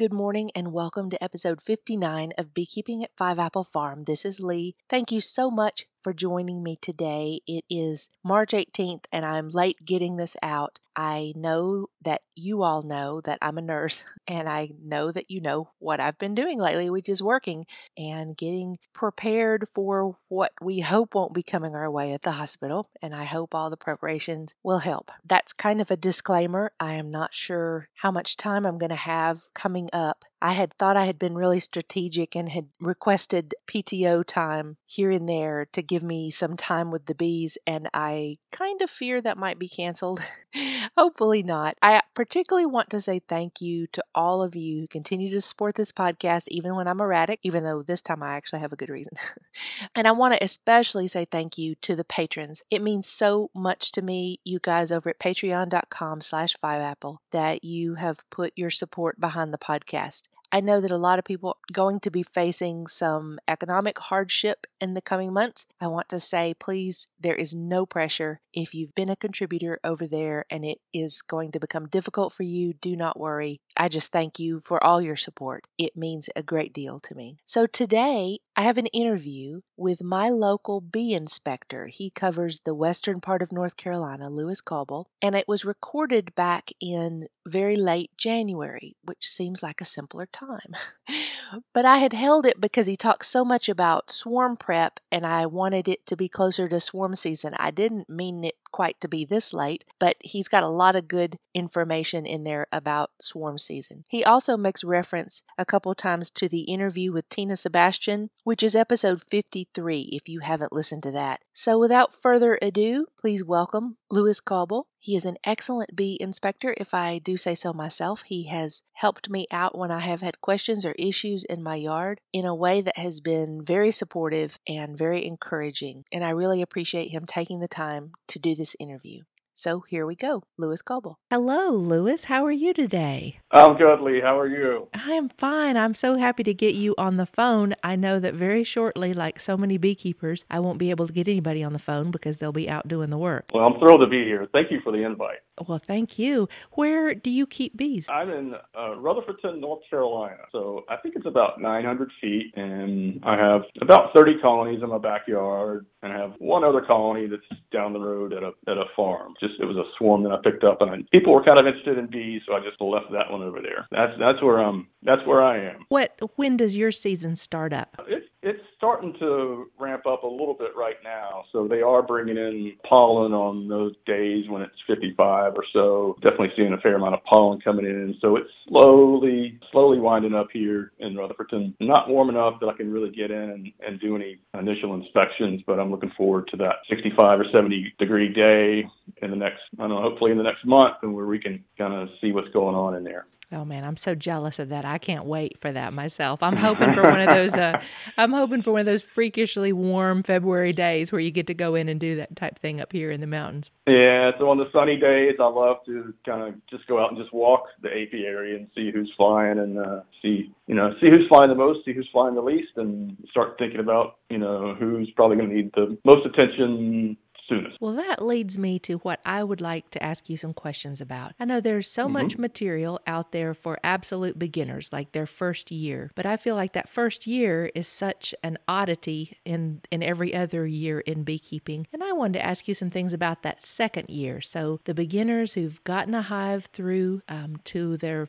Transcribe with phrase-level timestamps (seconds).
[0.00, 4.04] Good morning and welcome to episode 59 of Beekeeping at Five Apple Farm.
[4.04, 4.74] This is Lee.
[4.88, 7.40] Thank you so much for joining me today.
[7.46, 10.78] It is March 18th and I'm late getting this out.
[10.96, 15.40] I know that you all know that I'm a nurse and I know that you
[15.40, 17.66] know what I've been doing lately, which is working
[17.96, 22.86] and getting prepared for what we hope won't be coming our way at the hospital.
[23.00, 25.10] And I hope all the preparations will help.
[25.24, 26.72] That's kind of a disclaimer.
[26.80, 30.72] I am not sure how much time I'm going to have coming up I had
[30.74, 35.82] thought I had been really strategic and had requested PTO time here and there to
[35.82, 39.68] give me some time with the bees, and I kind of fear that might be
[39.68, 40.22] canceled.
[40.96, 41.76] Hopefully not.
[41.82, 45.74] I particularly want to say thank you to all of you who continue to support
[45.74, 48.88] this podcast, even when I'm erratic, even though this time I actually have a good
[48.88, 49.14] reason.
[49.94, 52.62] and I want to especially say thank you to the patrons.
[52.70, 57.94] It means so much to me, you guys over at patreon.com slash fiveapple, that you
[57.96, 60.29] have put your support behind the podcast.
[60.52, 64.66] I know that a lot of people are going to be facing some economic hardship
[64.80, 65.66] in the coming months.
[65.80, 68.40] I want to say, please, there is no pressure.
[68.52, 72.42] If you've been a contributor over there and it is going to become difficult for
[72.42, 73.60] you, do not worry.
[73.76, 75.66] I just thank you for all your support.
[75.78, 77.38] It means a great deal to me.
[77.46, 81.86] So today, I have an interview with my local bee inspector.
[81.86, 86.70] He covers the western part of North Carolina, Lewis Cauble, and it was recorded back
[86.78, 90.76] in very late January, which seems like a simpler time.
[91.72, 95.46] but I had held it because he talks so much about swarm prep and I
[95.46, 97.54] wanted it to be closer to swarm season.
[97.58, 101.08] I didn't mean it quite to be this late, but he's got a lot of
[101.08, 104.04] good information in there about swarm season.
[104.08, 108.74] He also makes reference a couple times to the interview with Tina Sebastian, which is
[108.76, 111.40] episode 53 if you haven't listened to that.
[111.52, 114.86] So without further ado, please welcome Lewis Cauble.
[115.02, 118.22] He is an excellent bee inspector, if I do say so myself.
[118.26, 122.20] He has helped me out when I have had questions or issues in my yard
[122.34, 126.04] in a way that has been very supportive and very encouraging.
[126.12, 129.22] And I really appreciate him taking the time to do this interview.
[129.60, 131.18] So here we go, Lewis Cauble.
[131.30, 132.24] Hello, Lewis.
[132.24, 133.40] How are you today?
[133.50, 134.22] I'm good, Lee.
[134.22, 134.88] How are you?
[134.94, 135.76] I am fine.
[135.76, 137.74] I'm so happy to get you on the phone.
[137.84, 141.28] I know that very shortly, like so many beekeepers, I won't be able to get
[141.28, 143.50] anybody on the phone because they'll be out doing the work.
[143.52, 144.48] Well, I'm thrilled to be here.
[144.50, 145.40] Thank you for the invite.
[145.66, 146.48] Well, thank you.
[146.72, 148.08] Where do you keep bees?
[148.08, 150.42] I'm in uh, Rutherfordton, North Carolina.
[150.52, 154.98] So I think it's about 900 feet, and I have about 30 colonies in my
[154.98, 158.84] backyard, and I have one other colony that's down the road at a at a
[158.96, 159.34] farm.
[159.40, 161.66] Just it was a swarm that I picked up, and I, people were kind of
[161.66, 163.86] interested in bees, so I just left that one over there.
[163.90, 164.88] That's that's where I'm.
[165.02, 165.86] That's where I am.
[165.88, 166.18] What?
[166.36, 167.96] When does your season start up?
[168.06, 171.44] It's it's starting to ramp up a little bit right now.
[171.52, 176.16] So they are bringing in pollen on those days when it's 55 or so.
[176.22, 178.16] Definitely seeing a fair amount of pollen coming in.
[178.20, 181.74] So it's slowly, slowly winding up here in Rutherfordton.
[181.80, 185.62] Not warm enough that I can really get in and, and do any initial inspections,
[185.66, 188.88] but I'm looking forward to that 65 or 70 degree day
[189.22, 191.62] in the next, I don't know, hopefully in the next month, and where we can
[191.76, 193.26] kind of see what's going on in there.
[193.52, 194.84] Oh man, I'm so jealous of that.
[194.84, 196.40] I can't wait for that myself.
[196.40, 197.52] I'm hoping for one of those.
[197.52, 197.82] Uh,
[198.16, 201.74] I'm hoping for one of those freakishly warm February days where you get to go
[201.74, 203.72] in and do that type thing up here in the mountains.
[203.88, 207.18] Yeah, so on the sunny days, I love to kind of just go out and
[207.18, 211.26] just walk the apiary and see who's flying and uh, see you know see who's
[211.28, 215.10] flying the most, see who's flying the least, and start thinking about you know who's
[215.16, 217.16] probably going to need the most attention
[217.50, 217.76] soonest.
[217.80, 221.32] Well, that leads me to what I would like to ask you some questions about.
[221.38, 222.14] I know there's so mm-hmm.
[222.14, 226.72] much material out there for absolute beginners, like their first year, but I feel like
[226.72, 231.86] that first year is such an oddity in in every other year in beekeeping.
[231.92, 234.40] And I wanted to ask you some things about that second year.
[234.40, 238.28] So the beginners who've gotten a hive through um, to their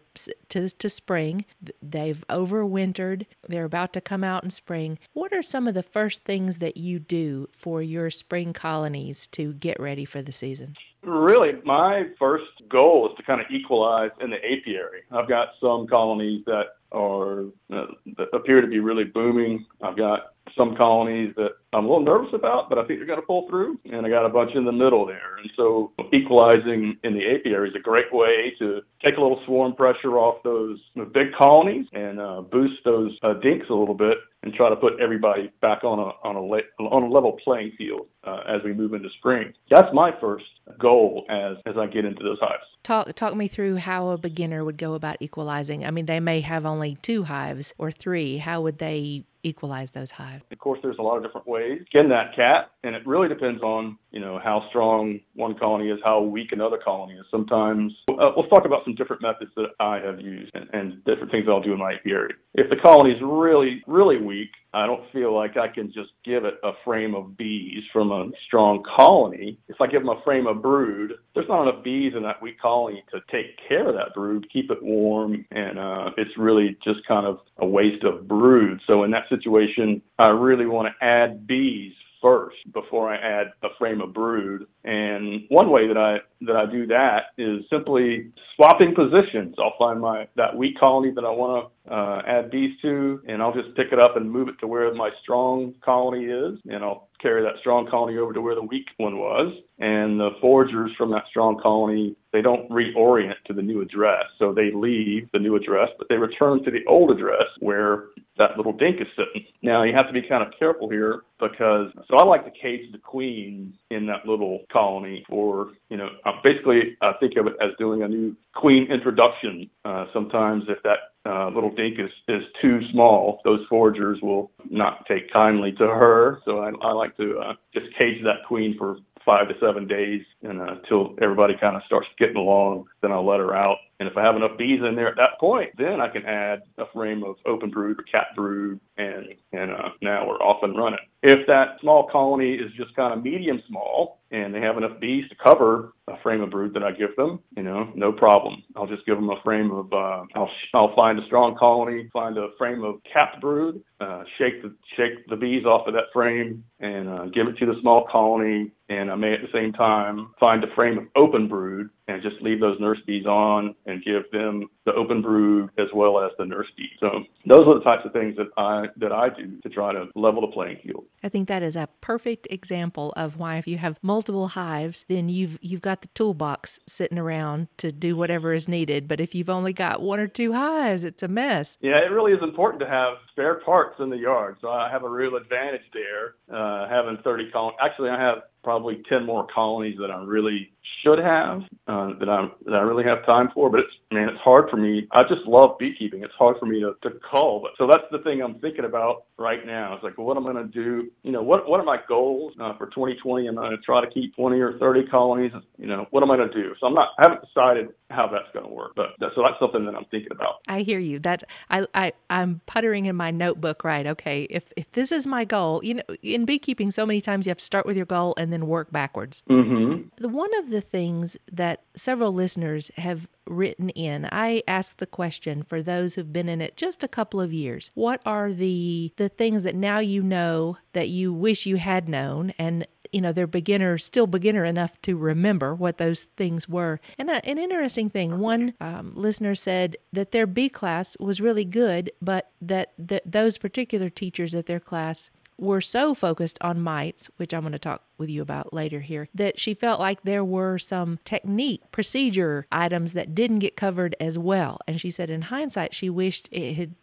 [0.50, 1.46] to to spring,
[1.82, 4.98] they've overwintered, they're about to come out in spring.
[5.14, 9.11] What are some of the first things that you do for your spring colonies?
[9.28, 10.76] To get ready for the season?
[11.04, 15.02] Really, my first goal is to kind of equalize in the apiary.
[15.12, 17.88] I've got some colonies that are uh,
[18.18, 19.66] that appear to be really booming.
[19.82, 23.20] I've got some colonies that I'm a little nervous about, but I think they're going
[23.22, 23.80] to pull through.
[23.86, 25.38] And I got a bunch in the middle there.
[25.38, 29.74] And so equalizing in the apiary is a great way to take a little swarm
[29.76, 30.80] pressure off those
[31.14, 35.00] big colonies and uh, boost those uh, dinks a little bit and try to put
[35.00, 38.74] everybody back on a on a le- on a level playing field uh, as we
[38.74, 39.54] move into spring.
[39.70, 40.46] That's my first
[40.80, 42.64] goal as as I get into those hives.
[42.84, 45.86] Talk talk me through how a beginner would go about equalizing.
[45.86, 48.38] I mean, they may have only two hives or three.
[48.38, 50.44] How would they equalize those hives?
[50.52, 51.82] Of course, there's a lot of different ways.
[51.88, 56.00] Skin that cat, and it really depends on you know, how strong one colony is,
[56.04, 57.26] how weak another colony is.
[57.32, 61.32] Sometimes, uh, let's talk about some different methods that I have used and, and different
[61.32, 62.34] things I'll do in my apiary.
[62.54, 66.46] If the colony is really, really weak, I don't feel like I can just give
[66.46, 69.58] it a frame of bees from a strong colony.
[69.68, 72.60] If I give them a frame of brood, there's not enough bees in that weak
[72.60, 77.06] colony to take care of that brood, keep it warm, and uh, it's really just
[77.08, 78.82] kind of a waste of brood.
[78.88, 83.70] So in that situation, I really want to add bees first before I add a
[83.78, 84.68] frame of brood.
[84.84, 89.56] And one way that I that I do that is simply swapping positions.
[89.60, 93.42] I'll find my that weak colony that I want to uh, add bees to, and
[93.42, 96.84] I'll just pick it up and move it to where my strong colony is, and
[96.84, 99.54] I'll carry that strong colony over to where the weak one was.
[99.80, 104.26] And the foragers from that strong colony, they don't reorient to the new address.
[104.38, 108.06] So they leave the new address, but they return to the old address where
[108.38, 109.48] that little dink is sitting.
[109.64, 112.92] Now you have to be kind of careful here because so I like to cage
[112.92, 116.10] the queen in that little colony for you know
[116.44, 119.70] basically I think of it as doing a new queen introduction.
[119.86, 125.06] Uh, sometimes if that uh, little dink is, is too small, those foragers will not
[125.08, 126.40] take kindly to her.
[126.46, 130.24] So I, I like to uh, just cage that queen for five to seven days
[130.42, 132.86] and uh, until everybody kind of starts getting along.
[133.02, 133.78] Then I'll let her out.
[134.00, 136.64] And if I have enough bees in there at that point, then I can add
[136.78, 140.76] a frame of open brood or capped brood, and and uh, now we're off and
[140.76, 141.00] running.
[141.24, 145.26] If that small colony is just kind of medium small and they have enough bees
[145.30, 148.64] to cover a frame of brood that I give them, you know, no problem.
[148.76, 152.38] I'll just give them a frame of, uh, I'll, I'll find a strong colony, find
[152.38, 156.64] a frame of capped brood, uh, shake the, shake the bees off of that frame
[156.80, 158.72] and uh, give it to the small colony.
[158.90, 162.42] And I may at the same time find a frame of open brood and just
[162.42, 166.46] leave those nurse bees on and give them the open brood as well as the
[166.46, 166.90] nurse bees.
[167.00, 170.08] So those are the types of things that I that I do to try to
[170.16, 171.06] level the playing field.
[171.24, 175.30] I think that is a perfect example of why if you have multiple hives, then
[175.30, 179.08] you've you've got the toolbox sitting around to do whatever is needed.
[179.08, 181.78] But if you've only got one or two hives, it's a mess.
[181.82, 184.58] Yeah, it really is important to have spare parts in the yard.
[184.62, 187.78] So I have a real advantage there, uh, having 30 colonies.
[187.82, 190.71] Actually, I have probably 10 more colonies that I'm really
[191.04, 193.70] should have uh, that I that I really have time for.
[193.70, 195.08] But it's man, it's hard for me.
[195.12, 196.24] I just love beekeeping.
[196.24, 197.62] It's hard for me to, to cull.
[197.62, 199.94] But so that's the thing I'm thinking about right now.
[199.96, 201.10] It's like, what am I going to do?
[201.24, 203.48] You know, what what are my goals uh, for 2020?
[203.48, 205.52] I'm going to try to keep 20 or 30 colonies?
[205.78, 206.74] You know, what am I going to do?
[206.80, 207.10] So I'm not.
[207.20, 208.94] I haven't decided how that's going to work.
[208.96, 210.62] But that, so that's something that I'm thinking about.
[210.68, 211.20] I hear you.
[211.20, 213.84] That I I I'm puttering in my notebook.
[213.84, 214.06] Right.
[214.06, 214.44] Okay.
[214.50, 217.60] If if this is my goal, you know, in beekeeping, so many times you have
[217.60, 219.44] to start with your goal and then work backwards.
[219.50, 220.10] Mm-hmm.
[220.18, 225.64] The one of the things that several listeners have written in, I asked the question
[225.64, 227.92] for those who've been in it just a couple of years.
[227.94, 232.54] What are the the things that now you know that you wish you had known
[232.58, 237.30] and you know they're beginner still beginner enough to remember what those things were and
[237.30, 242.12] a, an interesting thing one um, listener said that their bee class was really good
[242.22, 245.30] but that, that those particular teachers at their class
[245.62, 249.30] were so focused on mites, which I'm going to talk with you about later here,
[249.36, 254.40] that she felt like there were some technique, procedure items that didn't get covered as
[254.40, 254.80] well.
[254.88, 256.96] And she said in hindsight, she wished it had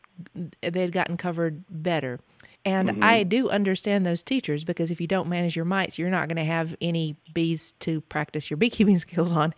[0.60, 2.18] they had gotten covered better.
[2.64, 3.04] And mm-hmm.
[3.04, 6.36] I do understand those teachers because if you don't manage your mites, you're not going
[6.36, 9.54] to have any bees to practice your beekeeping skills on.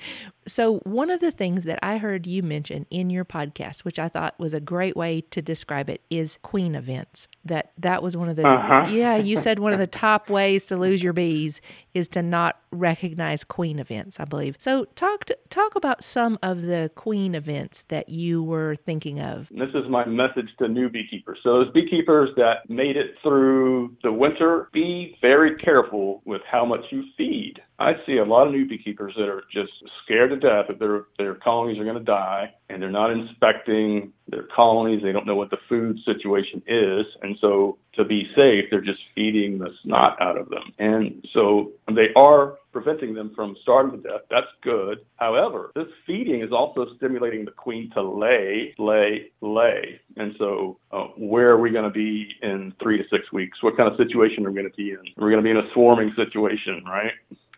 [0.47, 4.09] So, one of the things that I heard you mention in your podcast, which I
[4.09, 7.29] thought was a great way to describe it, is queen events.
[7.45, 8.89] That that was one of the uh-huh.
[8.91, 11.61] yeah, you said one of the top ways to lose your bees
[11.95, 14.57] is to not recognize queen events, I believe.
[14.59, 19.49] So, talk to, talk about some of the queen events that you were thinking of.
[19.51, 21.39] This is my message to new beekeepers.
[21.43, 26.81] So, those beekeepers that made it through the winter, be very careful with how much
[26.91, 27.55] you feed.
[27.79, 29.73] I see a lot of new beekeepers that are just
[30.05, 34.13] scared to death that their their colonies are going to die, and they're not inspecting
[34.31, 35.03] their colonies.
[35.03, 39.01] They don't know what the food situation is, and so to be safe, they're just
[39.15, 40.73] feeding the snot out of them.
[40.79, 44.21] And so they are preventing them from starving to death.
[44.31, 44.99] That's good.
[45.17, 50.01] However, this feeding is also stimulating the queen to lay, lay, lay.
[50.17, 53.63] And so, uh, where are we going to be in three to six weeks?
[53.63, 55.03] What kind of situation are we going to be in?
[55.17, 57.13] We're going to be in a swarming situation, right?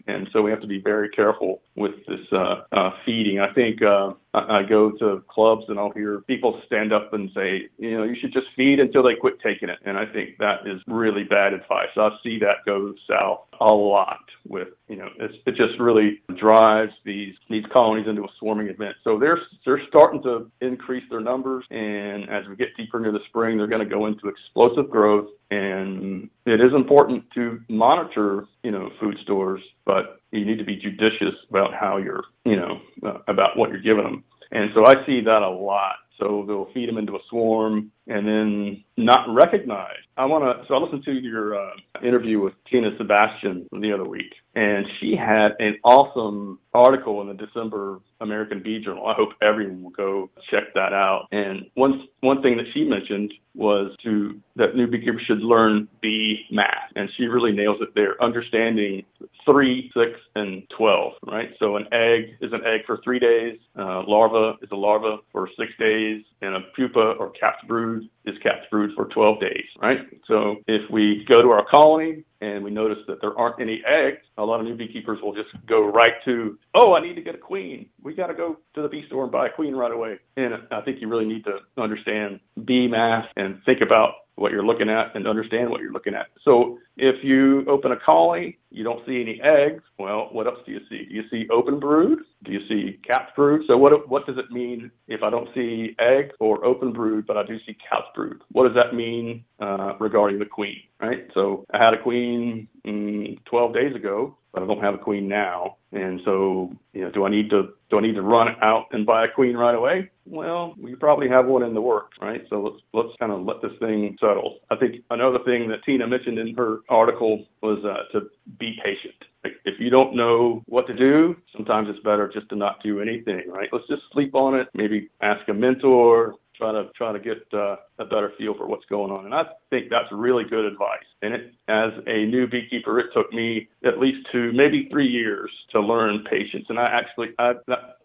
[0.07, 3.41] and so we have to be very careful with this uh, uh, feeding.
[3.41, 7.69] I think uh, I, go to clubs and I'll hear people stand up and say,
[7.79, 9.79] you know, you should just feed until they quit taking it.
[9.85, 11.89] And I think that is really bad advice.
[11.97, 16.93] I see that go south a lot with, you know, it's, it just really drives
[17.05, 18.95] these these colonies into a swarming event.
[19.05, 23.25] So they're they're starting to increase their numbers, and as we get deeper into the
[23.29, 25.29] spring, they're going to go into explosive growth.
[25.51, 30.77] And it is important to monitor, you know, food stores, but you need to be
[30.77, 34.25] judicious about how you're, you know, uh, about what you're giving them.
[34.51, 35.97] And so I see that a lot.
[36.19, 39.97] So they'll feed them into a swarm and then not recognize.
[40.17, 40.65] I want to.
[40.69, 41.71] So I listened to your uh,
[42.03, 47.35] interview with Tina Sebastian the other week, and she had an awesome article in the
[47.35, 49.07] December American Bee Journal.
[49.07, 51.27] I hope everyone will go check that out.
[51.33, 56.45] And one one thing that she mentioned was to that new beekeepers should learn bee
[56.51, 58.23] math, and she really nails it there.
[58.23, 59.05] Understanding
[59.45, 61.13] three, six, and twelve.
[61.27, 61.51] Right.
[61.59, 63.59] So an egg is an egg for three days.
[63.79, 68.37] Uh, larva is a larva for six days, and a pupa or capped brood is
[68.43, 69.65] capped brood for 12 days.
[69.81, 69.99] Right.
[70.29, 74.19] So if we go to our colony and we notice that there aren't any eggs,
[74.39, 77.35] a lot of new beekeepers will just go right to, oh, I need to get
[77.35, 77.87] a queen.
[78.03, 80.19] We got to go to the bee store and buy a queen right away.
[80.37, 84.65] And I think you really need to understand bee math and think about what you're
[84.65, 86.27] looking at and understand what you're looking at.
[86.45, 89.83] So if you open a colony, you don't see any eggs.
[89.99, 91.05] Well, what else do you see?
[91.09, 92.21] Do you see open brood?
[92.45, 93.63] Do you see capped brood?
[93.67, 97.37] So what what does it mean if I don't see eggs or open brood, but
[97.37, 98.43] I do see capped brood?
[98.53, 100.83] What does that mean uh, regarding the queen?
[101.01, 101.29] Right.
[101.35, 105.29] So I had a queen mm, 12 days ago, but I don't have a queen
[105.29, 105.77] now.
[105.93, 109.05] And so, you know, do I need to do I need to run out and
[109.05, 110.11] buy a queen right away?
[110.25, 112.43] Well, we probably have one in the works, right?
[112.49, 114.61] So let's let's kind of let this thing settle.
[114.71, 119.15] I think another thing that Tina mentioned in her article was uh, to be patient.
[119.45, 123.01] Like if you don't know what to do, sometimes it's better just to not do
[123.01, 123.69] anything, right?
[123.73, 124.69] Let's just sleep on it.
[124.75, 128.85] Maybe ask a mentor, try to try to get uh, a better feel for what's
[128.87, 129.25] going on.
[129.25, 131.05] And I think that's really good advice.
[131.23, 135.51] And it, as a new beekeeper, it took me at least two, maybe three years
[135.73, 136.67] to learn patience.
[136.69, 137.53] And I actually I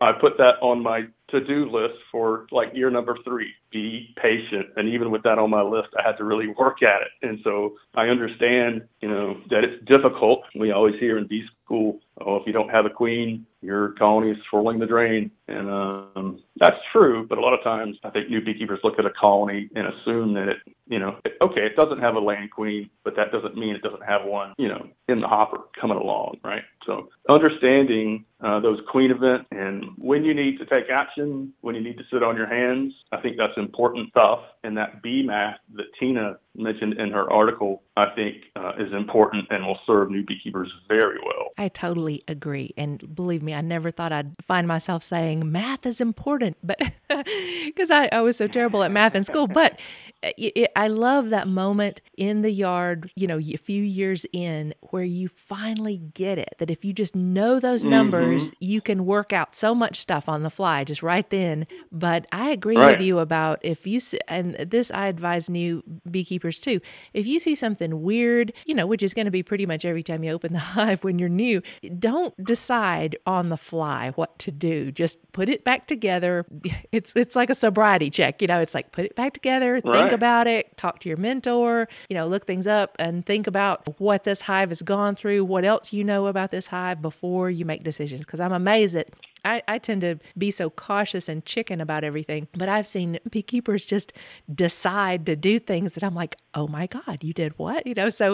[0.01, 3.51] I put that on my to-do list for like year number three.
[3.72, 4.68] Be patient.
[4.77, 7.27] And even with that on my list, I had to really work at it.
[7.27, 10.44] And so I understand, you know, that it's difficult.
[10.58, 14.31] We always hear in bee school, oh, if you don't have a queen, your colony
[14.31, 15.29] is swirling the drain.
[15.47, 17.25] And um, that's true.
[17.27, 20.33] But a lot of times I think new beekeepers look at a colony and assume
[20.36, 20.57] that it,
[20.88, 24.03] you know, okay, it doesn't have a laying queen, but that doesn't mean it doesn't
[24.03, 26.63] have one, you know, in the hopper coming along, right?
[26.88, 31.82] So understanding uh, those queen events and when you need to take action, when you
[31.82, 34.39] need to sit on your hands, I think that's important stuff.
[34.63, 39.48] And that bee math that Tina mentioned in her article, I think uh, is important
[39.50, 41.48] and will serve new beekeepers very well.
[41.58, 42.74] I totally agree.
[42.77, 46.79] And believe me, I never thought I'd find myself saying math is important, but
[47.65, 49.48] because I, I, was so terrible at math in school.
[49.48, 49.79] But
[50.22, 54.74] it, it, I love that moment in the yard, you know, a few years in
[54.82, 58.55] where you finally get it that if you just know those numbers, mm-hmm.
[58.60, 61.67] you can work out so much stuff on the fly just right then.
[61.91, 62.98] But I agree right.
[62.98, 66.79] with you about if you, and this I advise new beekeepers too,
[67.13, 70.03] if you see something weird, you know, which is going to be pretty much every
[70.03, 71.62] time you open the hive when you're new,
[72.00, 74.91] don't decide on the fly what to do.
[74.91, 76.46] Just put it back together.
[76.91, 79.84] It's, it's like a sobriety check, you know, it's like put it back together, right.
[79.84, 84.00] think about it, talk to your mentor, you know, look things up and think about
[84.00, 87.65] what this hive has gone through, what else you know about this hive before you
[87.65, 88.21] make decisions.
[88.21, 89.09] Because I'm amazed at
[89.46, 93.86] I, I tend to be so cautious and chicken about everything, but I've seen beekeepers
[93.86, 94.13] just
[94.53, 97.86] decide to do things that I'm like, oh my God, you did what?
[97.86, 98.34] You know, so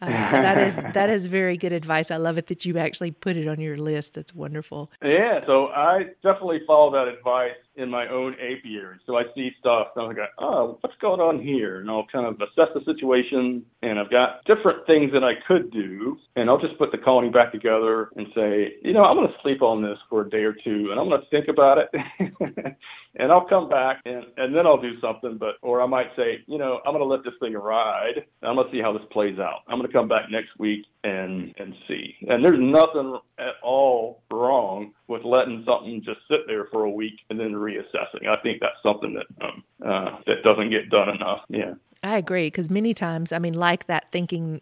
[0.00, 2.10] uh, that is that is very good advice.
[2.10, 4.14] I love it that you actually put it on your list.
[4.14, 4.90] That's wonderful.
[5.02, 8.98] Yeah, so I definitely follow that advice in my own apiary.
[9.06, 11.80] So I see stuff and I'm like, oh, what's going on here?
[11.80, 15.70] And I'll kind of assess the situation and I've got different things that I could
[15.70, 19.28] do and I'll just put the colony back together and say, you know, I'm going
[19.28, 21.78] to sleep on this for a day or two and I'm going to think about
[21.78, 21.90] it
[23.16, 25.36] and I'll come back and, and then I'll do something.
[25.38, 28.24] But, or I might say, you know, I'm going to let this thing ride.
[28.42, 29.60] I'm going to see how this plays out.
[29.68, 32.14] I'm going to come back next week and, and see.
[32.28, 37.20] And there's nothing at all wrong with letting something just sit there for a week
[37.30, 38.28] and then reassessing.
[38.28, 41.40] I think that's something that um, uh, that doesn't get done enough.
[41.48, 41.74] Yeah.
[42.02, 44.60] I agree because many times, I mean, like that thinking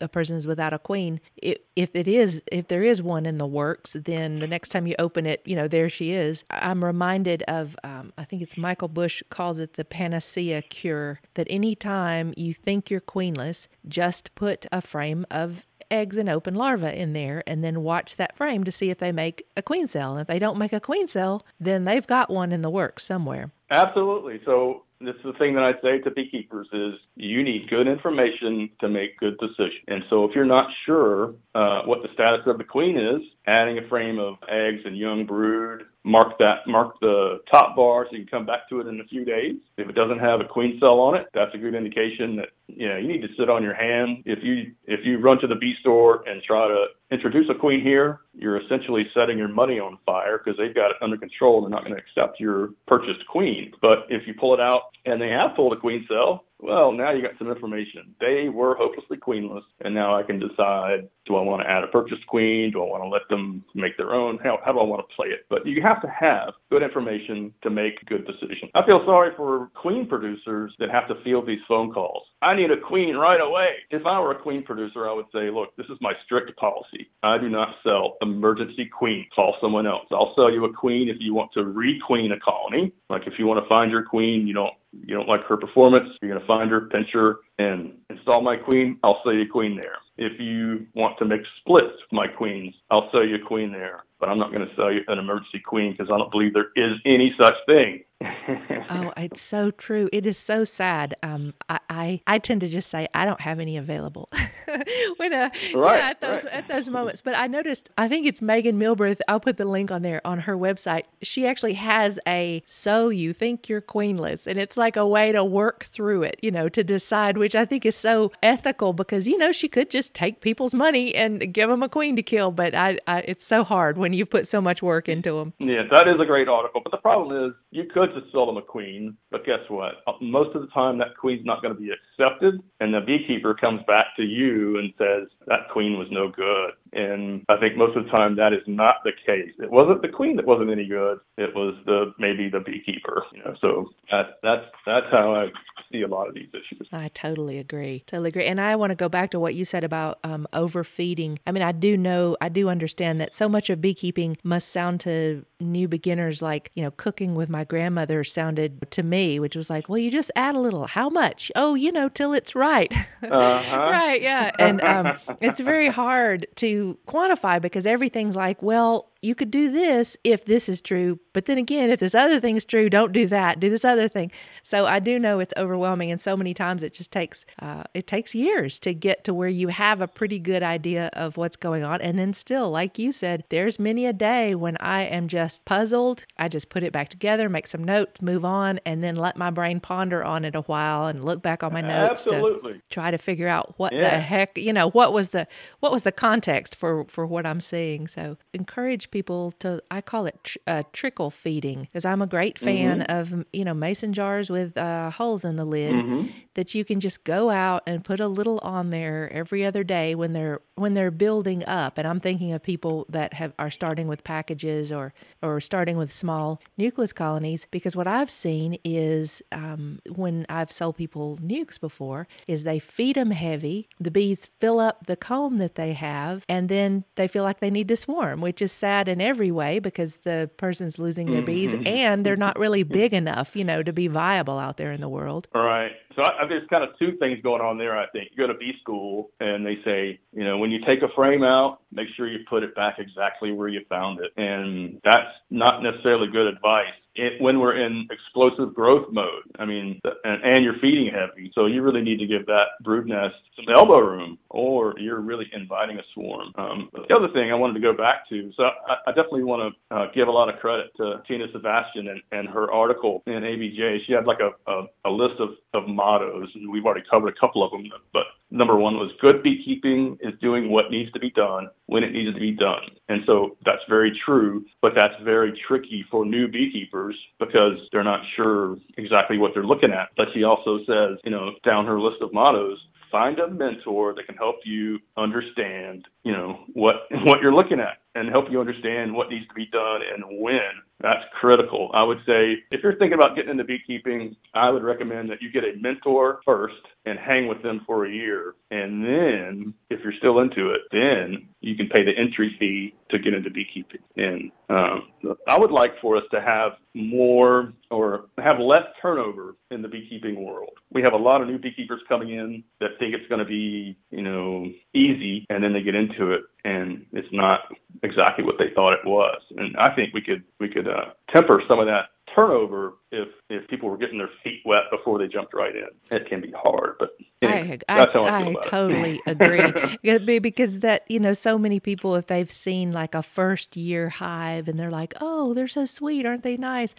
[0.00, 1.20] a person is without a queen.
[1.36, 4.86] It, if it is, if there is one in the works, then the next time
[4.86, 6.44] you open it, you know, there she is.
[6.48, 11.20] I'm reminded of, um, I think it's Michael Bush calls it the panacea cure.
[11.34, 16.54] That any time you think you're queenless, just put a frame of eggs and open
[16.54, 19.88] larvae in there and then watch that frame to see if they make a queen
[19.88, 20.12] cell.
[20.12, 23.04] And if they don't make a queen cell, then they've got one in the works
[23.04, 23.50] somewhere.
[23.70, 24.40] Absolutely.
[24.44, 28.68] So this is the thing that I say to beekeepers is you need good information
[28.80, 29.82] to make good decisions.
[29.88, 33.78] And so if you're not sure uh, what the status of the queen is, adding
[33.78, 38.24] a frame of eggs and young brood, mark that mark the top bar so you
[38.24, 39.56] can come back to it in a few days.
[39.76, 42.88] If it doesn't have a queen cell on it, that's a good indication that you
[42.88, 44.22] know you need to sit on your hand.
[44.24, 47.82] If you if you run to the bee store and try to introduce a queen
[47.82, 51.60] here, you're essentially setting your money on fire because they've got it under control.
[51.60, 53.72] They're not going to accept your purchased queen.
[53.82, 57.12] But if you pull it out and they have pulled a queen cell, well, now
[57.12, 58.14] you got some information.
[58.20, 61.86] They were hopelessly queenless, and now I can decide do I want to add a
[61.86, 62.72] purchased queen?
[62.72, 64.38] Do I want to let them make their own?
[64.42, 65.46] How, how do I want to play it?
[65.48, 68.72] But you have to have good information to make good decisions.
[68.74, 72.24] I feel sorry for queen producers that have to field these phone calls.
[72.42, 73.68] I need a queen right away.
[73.90, 77.08] If I were a queen producer, I would say, look, this is my strict policy.
[77.22, 79.26] I do not sell emergency queen.
[79.34, 80.06] Call someone else.
[80.10, 82.92] I'll sell you a queen if you want to requeen a colony.
[83.08, 86.08] Like if you want to find your queen, you don't you don't like her performance,
[86.20, 88.98] you're going to find her, pinch her, and install my queen.
[89.02, 89.96] I'll sell you a queen there.
[90.20, 94.04] If you want to make splits with my queens, I'll sell you a queen there.
[94.20, 96.72] But I'm not going to sell you an emergency queen because I don't believe there
[96.76, 98.04] is any such thing.
[98.90, 100.10] oh, it's so true.
[100.12, 101.14] It is so sad.
[101.22, 104.28] Um, I, I, I tend to just say I don't have any available
[105.16, 106.52] when uh, right, yeah, at those right.
[106.52, 107.22] at those moments.
[107.22, 107.88] But I noticed.
[107.96, 109.20] I think it's Meghan Milbrath.
[109.26, 111.04] I'll put the link on there on her website.
[111.22, 115.42] She actually has a "So you think you're queenless," and it's like a way to
[115.42, 116.38] work through it.
[116.42, 119.88] You know, to decide, which I think is so ethical because you know she could
[119.88, 122.50] just take people's money and give them a queen to kill.
[122.50, 125.52] But I, I it's so hard when you put so much work into them.
[125.58, 126.80] Yeah, that is a great article.
[126.82, 130.02] But the problem is you could just sell them a queen, but guess what?
[130.06, 133.54] Uh, most of the time, that queen's not going to be accepted, and the beekeeper
[133.54, 136.72] comes back to you and says that queen was no good.
[136.92, 139.52] And I think most of the time that is not the case.
[139.58, 141.18] It wasn't the queen that wasn't any good.
[141.38, 143.24] It was the maybe the beekeeper.
[143.32, 145.46] You know, so that, that's that's how I
[145.92, 146.88] see a lot of these issues.
[146.92, 148.04] I totally agree.
[148.06, 148.46] Totally agree.
[148.46, 151.38] And I want to go back to what you said about um, overfeeding.
[151.46, 155.00] I mean, I do know, I do understand that so much of beekeeping must sound
[155.00, 159.70] to new beginners like, you know, cooking with my grandmother sounded to me, which was
[159.70, 160.86] like, well, you just add a little.
[160.86, 161.50] How much?
[161.56, 162.92] Oh, you know, till it's right.
[163.22, 163.76] Uh-huh.
[163.90, 164.20] right.
[164.22, 164.50] Yeah.
[164.58, 170.16] And um, it's very hard to quantify because everything's like, well, you could do this
[170.24, 171.18] if this is true.
[171.32, 173.60] But then again, if this other thing is true, don't do that.
[173.60, 174.32] Do this other thing.
[174.62, 178.06] So I do know it's overwhelming, and so many times it just takes uh, it
[178.06, 181.84] takes years to get to where you have a pretty good idea of what's going
[181.84, 182.00] on.
[182.00, 186.24] And then still, like you said, there's many a day when I am just puzzled.
[186.38, 189.50] I just put it back together, make some notes, move on, and then let my
[189.50, 192.74] brain ponder on it a while and look back on my notes Absolutely.
[192.74, 194.10] to try to figure out what yeah.
[194.10, 195.46] the heck you know what was the
[195.80, 198.08] what was the context for for what I'm seeing.
[198.08, 202.58] So encourage people to I call it tr- uh, trickle feeding because I'm a great
[202.58, 203.18] fan mm-hmm.
[203.18, 206.28] of you know mason jars with uh, holes in the lid mm-hmm.
[206.54, 210.14] that you can just go out and put a little on there every other day
[210.14, 211.98] when they're when they're building up.
[211.98, 216.12] And I'm thinking of people that have are starting with packages or or starting with
[216.12, 222.26] small nucleus colonies because what I've seen is um, when I've sold people nucs before
[222.46, 226.68] is they feed them heavy, the bees fill up the comb that they have, and
[226.68, 230.18] then they feel like they need to swarm, which is sad in every way because
[230.18, 231.86] the person's losing their bees mm-hmm.
[231.86, 235.08] and they're not really big enough, you know, to be viable out there in the
[235.08, 235.48] world.
[235.54, 235.92] All right.
[236.16, 237.96] So I, there's kind of two things going on there.
[237.96, 241.02] I think you go to bee school and they say, you know, when you take
[241.02, 245.00] a frame out, make sure you put it back exactly where you found it, and
[245.04, 249.42] that's not necessarily good advice it, when we're in explosive growth mode.
[249.58, 253.06] I mean, and, and you're feeding heavy, so you really need to give that brood
[253.06, 256.52] nest some elbow room, or you're really inviting a swarm.
[256.56, 259.74] Um, the other thing I wanted to go back to, so I, I definitely want
[259.74, 263.42] to uh, give a lot of credit to Tina Sebastian and, and her article in
[263.42, 264.06] ABJ.
[264.06, 267.40] She had like a, a, a list of, of mottos, and we've already covered a
[267.40, 271.30] couple of them, but number one was good beekeeping is doing what needs to be
[271.30, 272.82] done when it needs to be done.
[273.08, 276.99] And so that's very true, but that's very tricky for new beekeepers
[277.38, 280.08] because they're not sure exactly what they're looking at.
[280.16, 282.78] But she also says, you know, down her list of mottos,
[283.10, 287.98] find a mentor that can help you understand, you know, what what you're looking at
[288.14, 290.60] and help you understand what needs to be done and when.
[291.00, 291.90] That's critical.
[291.94, 295.50] I would say if you're thinking about getting into beekeeping, I would recommend that you
[295.50, 296.74] get a mentor first
[297.06, 298.54] and hang with them for a year.
[298.70, 303.18] And then, if you're still into it, then you can pay the entry fee to
[303.18, 304.00] get into beekeeping.
[304.16, 305.08] And um,
[305.46, 310.44] I would like for us to have more or have less turnover in the beekeeping
[310.44, 310.70] world.
[310.92, 313.96] We have a lot of new beekeepers coming in that think it's going to be,
[314.10, 317.60] you know, easy, and then they get into it, and it's not
[318.02, 319.40] exactly what they thought it was.
[319.56, 323.68] And I think we could we could uh, temper some of that turnover if if
[323.68, 325.88] people were getting their feet wet before they jumped right in.
[326.16, 327.09] It can be hard, but
[327.42, 330.38] I, I, I, I totally agree.
[330.38, 334.68] because that you know, so many people if they've seen like a first year hive
[334.68, 336.94] and they're like, oh, they're so sweet, aren't they nice?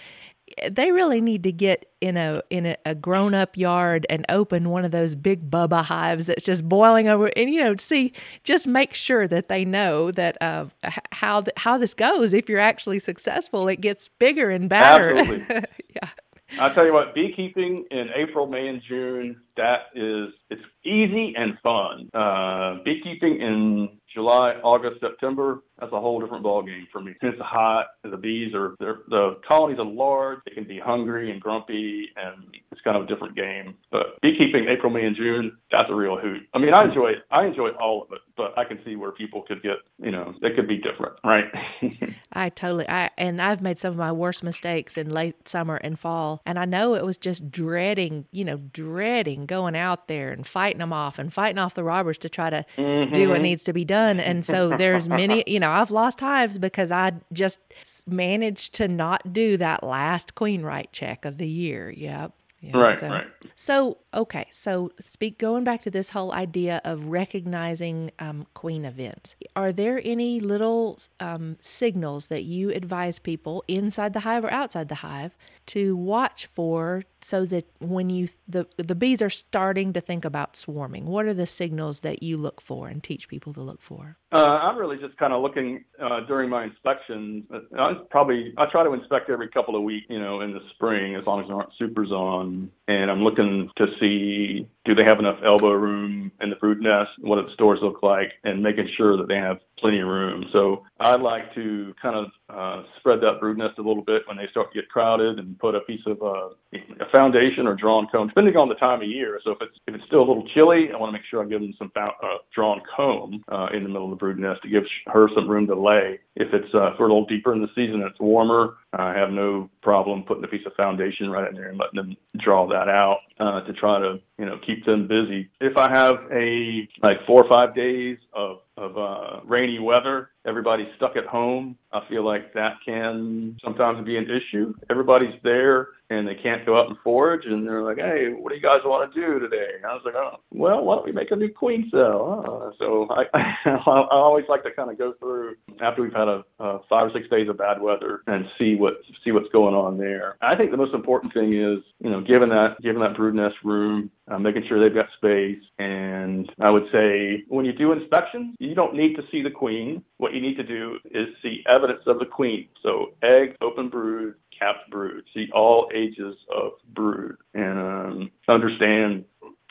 [0.70, 4.70] they really need to get in a in a, a, grown up yard and open
[4.70, 8.68] one of those big bubba hives that's just boiling over and you know see just
[8.68, 10.66] make sure that they know that uh,
[11.12, 12.34] how th- how this goes.
[12.34, 15.16] If you're actually successful it gets bigger and better
[15.96, 16.10] yeah
[16.60, 21.58] I'll tell you what, beekeeping in April, May, and June, that is, it's easy and
[21.64, 22.10] fun.
[22.14, 27.14] Uh, beekeeping in July, August, September, that's a whole different ballgame for me.
[27.22, 32.10] It's hot, the bees are, the colonies are large, they can be hungry and grumpy,
[32.16, 33.76] and it's kind of a different game.
[33.92, 36.42] But beekeeping April, May, and June, that's a real hoot.
[36.54, 37.14] I mean, I enjoy.
[37.32, 40.34] I enjoy all of it, but I can see where people could get, you know,
[40.42, 41.46] it could be different, right?
[42.34, 46.00] I totally, I, and I've made some of my worst mistakes in late summer and
[46.00, 50.48] fall, and I know it was just dreading, you know, dreading going out there and
[50.48, 53.14] fighting them off and fighting off the robbers to try to mm-hmm.
[53.14, 54.20] do what needs to be done.
[54.20, 57.60] And so there's many, you know, I've lost hives because I just
[58.08, 61.92] managed to not do that last queen right check of the year.
[61.92, 62.34] Yep.
[62.62, 63.28] Yeah, right, so, right.
[63.56, 69.36] So, okay, so speak going back to this whole idea of recognizing um, queen events.
[69.56, 74.90] Are there any little um, signals that you advise people inside the hive or outside
[74.90, 75.36] the hive
[75.68, 80.56] to watch for so that when you the the bees are starting to think about
[80.56, 81.06] swarming.
[81.06, 84.18] What are the signals that you look for and teach people to look for?
[84.32, 87.46] Uh, i'm really just kind of looking uh, during my inspections.
[87.78, 91.16] I probably i try to inspect every couple of weeks you know in the spring
[91.16, 95.20] as long as there aren't supers on and i'm looking to see do they have
[95.20, 98.88] enough elbow room in the brood nest what do the stores look like and making
[98.98, 103.20] sure that they have plenty of room so i like to kind of uh, spread
[103.22, 105.80] that brood nest a little bit when they start to get crowded and put a
[105.82, 109.40] piece of uh, a foundation or drawn comb, depending on the time of year.
[109.44, 111.48] So if it's if it's still a little chilly, I want to make sure I
[111.48, 112.10] give them some uh,
[112.54, 115.68] drawn comb uh, in the middle of the brood nest to give her some room
[115.68, 116.20] to lay.
[116.36, 119.30] If it's uh, for a little deeper in the season and it's warmer, I have
[119.30, 122.90] no problem putting a piece of foundation right in there and letting them draw that
[122.90, 125.50] out uh, to try to you know keep them busy.
[125.62, 130.88] If I have a like four or five days of of uh, rainy weather, everybody's
[130.98, 131.78] stuck at home.
[131.94, 134.74] I feel like that can sometimes be an issue.
[134.90, 138.56] Everybody's there and they can't go out and forage, and they're like, "Hey, what do
[138.56, 141.14] you guys want to do today?" And I was like, "Oh, well, why don't we
[141.14, 142.74] make a new queen cell?" Oh.
[142.78, 143.24] So I,
[143.66, 147.12] I always like to kind of go through after we've had a, a five or
[147.14, 150.36] six days of bad weather and see what see what's going on there.
[150.42, 153.56] I think the most important thing is, you know, given that given that brood nest
[153.64, 158.58] room, uh, making sure they've got space, and I would say when you do inspections,
[158.60, 160.04] you don't need to see the queen.
[160.18, 162.68] What you need to do is see evidence of the queen.
[162.84, 165.24] So eggs, open brood, capped brood.
[165.34, 169.26] See all ages of brood and um, understand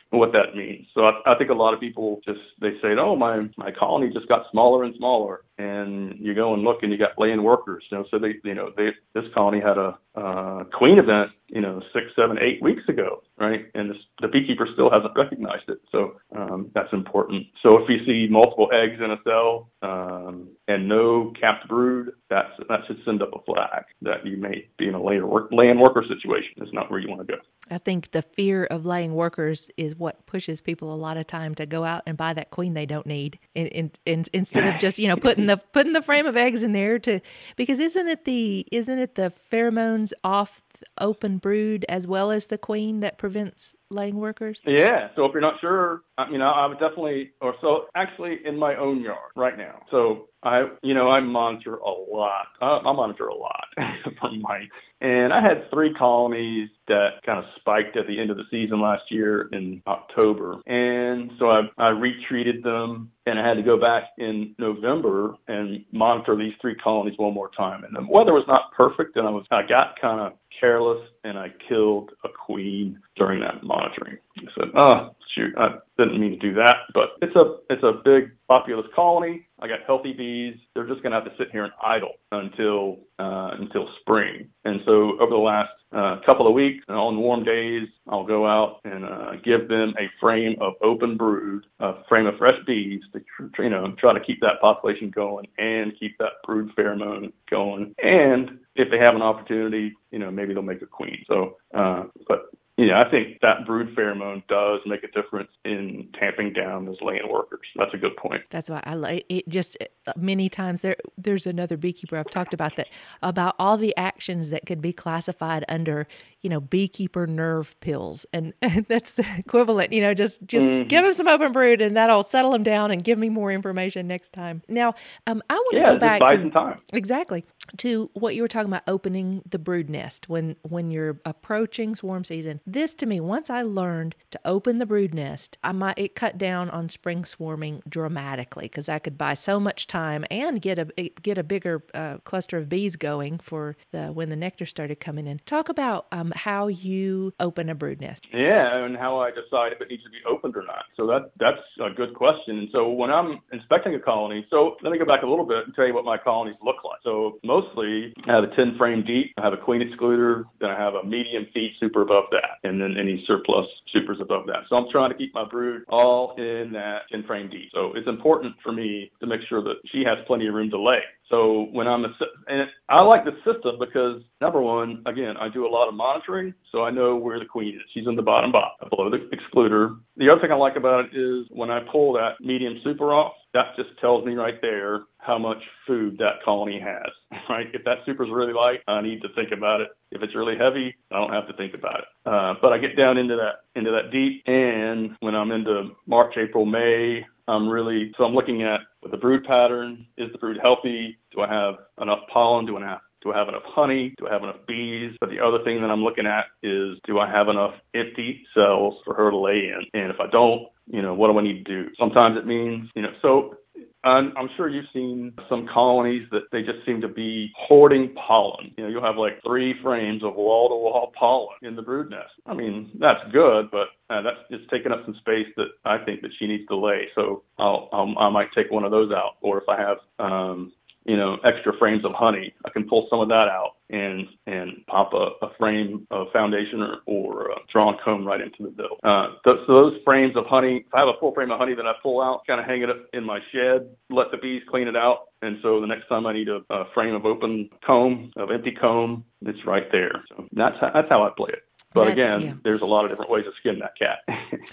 [0.09, 0.87] what that means.
[0.93, 4.11] So I, I think a lot of people just they say, "Oh, my my colony
[4.13, 7.83] just got smaller and smaller," and you go and look and you got laying workers.
[7.91, 11.61] You know, so they you know they this colony had a uh, queen event, you
[11.61, 13.67] know, six, seven, eight weeks ago, right?
[13.73, 15.79] And this, the beekeeper still hasn't recognized it.
[15.91, 17.47] So um, that's important.
[17.63, 22.51] So if you see multiple eggs in a cell um, and no capped brood, that's
[22.67, 25.79] that should send up a flag that you may be in a laying work, laying
[25.79, 26.53] worker situation.
[26.57, 27.39] It's not where you want to go.
[27.69, 31.55] I think the fear of laying workers is what pushes people a lot of time
[31.55, 34.79] to go out and buy that queen they don't need, in, in, in, instead of
[34.79, 37.19] just you know putting the putting the frame of eggs in there to
[37.55, 40.61] because isn't it the isn't it the pheromones off
[40.99, 44.61] open brood as well as the queen that prevents laying workers?
[44.65, 45.09] Yeah.
[45.15, 48.75] So if you're not sure, I mean, I, would definitely, or so actually in my
[48.75, 49.83] own yard right now.
[49.91, 52.47] So I, you know, I monitor a lot.
[52.61, 53.65] I, I monitor a lot
[54.19, 54.71] from mites.
[55.01, 58.81] And I had three colonies that kind of spiked at the end of the season
[58.81, 60.61] last year in October.
[60.67, 65.83] And so I, I retreated them and I had to go back in November and
[65.91, 67.83] monitor these three colonies one more time.
[67.83, 71.37] And the weather was not perfect and I was, I got kind of careless and
[71.37, 74.17] I killed a queen during that monitoring.
[74.37, 78.01] I said, oh, shoot, I didn't mean to do that, but it's a it's a
[78.03, 79.47] big populous colony.
[79.59, 80.55] I got healthy bees.
[80.73, 84.49] They're just going to have to sit here and idle until uh, until spring.
[84.65, 88.47] And so over the last uh, couple of weeks, and on warm days, I'll go
[88.47, 93.01] out and uh, give them a frame of open brood, a frame of fresh bees
[93.13, 93.21] to
[93.59, 97.93] you know try to keep that population going and keep that brood pheromone going.
[98.01, 101.23] And if they have an opportunity, you know maybe they'll make a queen.
[101.27, 102.50] So, uh, but
[102.81, 107.31] yeah, I think that brood pheromone does make a difference in tamping down those laying
[107.31, 107.67] workers.
[107.75, 108.41] That's a good point.
[108.49, 109.47] That's why I like it.
[109.47, 109.77] Just
[110.15, 112.87] many times there, there's another beekeeper I've talked about that
[113.21, 116.07] about all the actions that could be classified under,
[116.41, 119.93] you know, beekeeper nerve pills, and, and that's the equivalent.
[119.93, 120.87] You know, just just mm-hmm.
[120.87, 124.07] give them some open brood, and that'll settle them down and give me more information
[124.07, 124.61] next time.
[124.67, 124.95] Now,
[125.27, 126.79] um, I want to go back to time.
[126.93, 127.45] exactly
[127.77, 132.23] to what you were talking about opening the brood nest when when you're approaching swarm
[132.23, 136.15] season this to me, once I learned to open the brood nest, I might it
[136.15, 140.79] cut down on spring swarming dramatically because I could buy so much time and get
[140.79, 144.99] a get a bigger uh, cluster of bees going for the when the nectar started
[144.99, 145.39] coming in.
[145.45, 148.25] Talk about um, how you open a brood nest.
[148.33, 150.85] Yeah, and how I decide if it needs to be opened or not.
[150.97, 152.59] So that that's a good question.
[152.59, 155.65] And so when I'm inspecting a colony, so let me go back a little bit
[155.65, 156.99] and tell you what my colonies look like.
[157.03, 160.79] So mostly I have a 10 frame deep, I have a queen excluder, then I
[160.79, 164.63] have a medium feed super above that and then any surplus supers above that.
[164.69, 167.69] So I'm trying to keep my brood all in that 10 frame deep.
[167.73, 170.81] So it's important for me to make sure that she has plenty of room to
[170.81, 170.99] lay.
[171.31, 175.71] So when I'm, and I like the system because number one, again, I do a
[175.71, 177.81] lot of monitoring, so I know where the queen is.
[177.93, 179.97] She's in the bottom box below the excluder.
[180.17, 183.33] The other thing I like about it is when I pull that medium super off,
[183.53, 187.09] that just tells me right there how much food that colony has,
[187.49, 187.67] right?
[187.73, 189.87] If that super's really light, I need to think about it.
[190.11, 192.05] If it's really heavy, I don't have to think about it.
[192.25, 196.33] Uh, but I get down into that into that deep, and when I'm into March,
[196.37, 200.05] April, May, I'm really so I'm looking at with the brood pattern.
[200.17, 201.17] Is the brood healthy?
[201.35, 202.65] Do I have enough pollen?
[202.65, 204.15] Do I have do I have enough honey?
[204.17, 205.11] Do I have enough bees?
[205.19, 208.95] But the other thing that I'm looking at is do I have enough empty cells
[209.05, 209.81] for her to lay in?
[209.93, 211.89] And if I don't, you know, what do I need to do?
[211.99, 213.57] Sometimes it means, you know, so
[214.03, 218.73] I'm, I'm sure you've seen some colonies that they just seem to be hoarding pollen.
[218.77, 222.31] You know, you'll have like three frames of wall-to-wall pollen in the brood nest.
[222.45, 226.21] I mean, that's good, but uh, that's just taking up some space that I think
[226.21, 227.09] that she needs to lay.
[227.15, 230.73] So I'll, I'll I might take one of those out, or if I have um,
[231.05, 232.53] you know, extra frames of honey.
[232.65, 236.81] I can pull some of that out and and pop a, a frame of foundation
[236.81, 238.97] or, or a drawn comb right into the middle.
[239.03, 241.75] Uh, so, so those frames of honey, if I have a full frame of honey
[241.75, 244.61] that I pull out, kind of hang it up in my shed, let the bees
[244.69, 245.27] clean it out.
[245.41, 248.75] And so the next time I need a, a frame of open comb, of empty
[248.79, 250.23] comb, it's right there.
[250.29, 251.63] So that's how, that's how I play it.
[251.93, 252.53] But that, again, yeah.
[252.63, 254.19] there's a lot of different ways to skin that cat.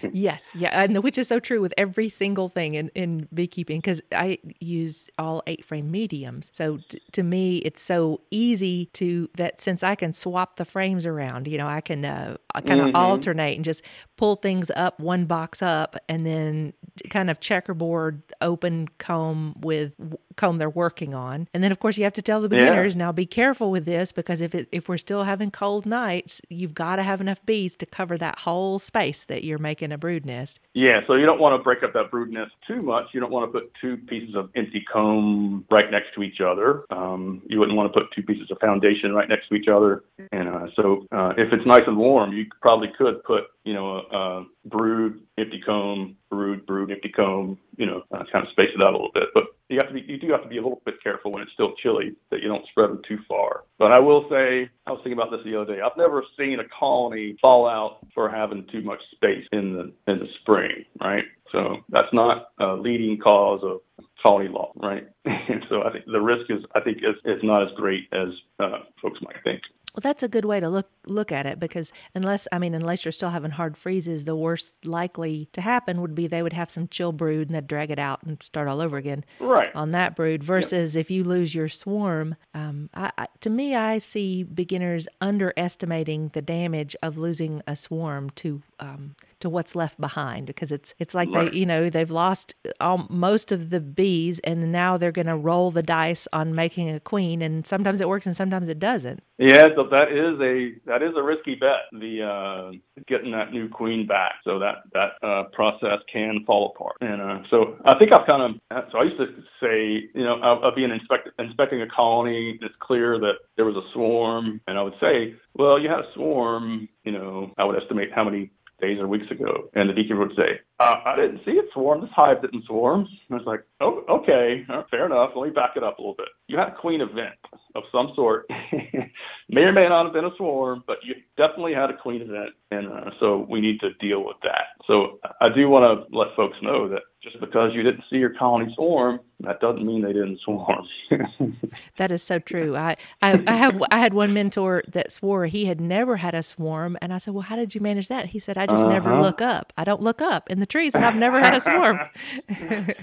[0.13, 4.01] yes, yeah, and which is so true with every single thing in, in beekeeping because
[4.13, 6.51] I use all eight frame mediums.
[6.53, 11.05] So t- to me, it's so easy to that since I can swap the frames
[11.07, 12.97] around, you know, I can uh, kind of mm-hmm.
[12.97, 13.83] alternate and just
[14.17, 16.73] pull things up one box up and then
[17.11, 19.93] kind of checkerboard open comb with
[20.37, 21.49] comb they're working on.
[21.55, 22.99] And then of course you have to tell the beginners yeah.
[23.07, 26.75] now be careful with this because if it, if we're still having cold nights, you've
[26.75, 30.27] got to have enough bees to cover that whole space that you're making a brood
[30.27, 30.61] nest.
[30.75, 33.07] Yeah, so you don't want to break up that brood nest too much.
[33.14, 36.85] You don't want to put two pieces of empty comb right next to each other.
[36.90, 40.05] Um, you wouldn't want to put two pieces of foundation right next to each other.
[40.33, 43.99] And uh, so uh, if it's nice and warm, you probably could put you know,
[43.99, 48.81] uh, brood, empty comb, brood, brood, empty comb, you know, uh, kind of space it
[48.81, 49.25] out a little bit.
[49.35, 51.43] But you have to be, you do have to be a little bit careful when
[51.43, 53.65] it's still chilly that you don't spread them too far.
[53.79, 55.81] But I will say, I was thinking about this the other day.
[55.83, 60.19] I've never seen a colony fall out for having too much space in the in
[60.21, 61.25] the spring, right?
[61.53, 63.81] So that's not a leading cause of
[64.23, 65.07] colony law, right?
[65.25, 68.29] and so I think the risk is, I think, is, is not as great as
[68.59, 69.63] uh, folks might think.
[69.99, 73.05] Well, that's a good way to look look at it because unless I mean unless
[73.05, 76.71] you're still having hard freezes, the worst likely to happen would be they would have
[76.71, 79.75] some chill brood and they'd drag it out and start all over again right.
[79.75, 80.45] on that brood.
[80.45, 81.01] Versus yep.
[81.01, 86.43] if you lose your swarm, um, I, I, to me I see beginners underestimating the
[86.43, 91.29] damage of losing a swarm to um, to what's left behind because it's it's like
[91.31, 91.53] right.
[91.53, 95.37] they you know they've lost all, most of the bees and now they're going to
[95.37, 99.23] roll the dice on making a queen and sometimes it works and sometimes it doesn't.
[99.38, 101.87] Yeah, so that is a that is a risky bet.
[101.93, 106.97] The uh, getting that new queen back, so that that uh, process can fall apart.
[107.01, 109.27] And uh, so I think I've kind of so I used to
[109.62, 112.59] say you know I'll, I'll be an inspect, inspecting a colony.
[112.61, 116.12] It's clear that there was a swarm, and I would say, well, you had a
[116.14, 116.88] swarm.
[117.05, 119.69] You know, I would estimate how many days or weeks ago.
[119.75, 122.01] And the beekeeper would say, uh, I didn't see it swarm.
[122.01, 123.01] This hive didn't swarm.
[123.01, 125.31] And I was like, oh, okay, uh, fair enough.
[125.35, 126.29] Let me back it up a little bit.
[126.47, 127.38] You had a queen event
[127.75, 128.47] of some sort.
[129.49, 132.51] may or may not have been a swarm, but you definitely had a queen event.
[132.71, 134.79] And uh, so we need to deal with that.
[134.87, 138.31] So I do want to let folks know that just because you didn't see your
[138.31, 140.87] colony swarm, that doesn't mean they didn't swarm.
[141.97, 142.77] that is so true.
[142.77, 146.43] I, I, I have I had one mentor that swore he had never had a
[146.43, 148.93] swarm, and I said, "Well, how did you manage that?" He said, "I just uh-huh.
[148.93, 149.73] never look up.
[149.77, 152.01] I don't look up in the trees, and I've never had a swarm."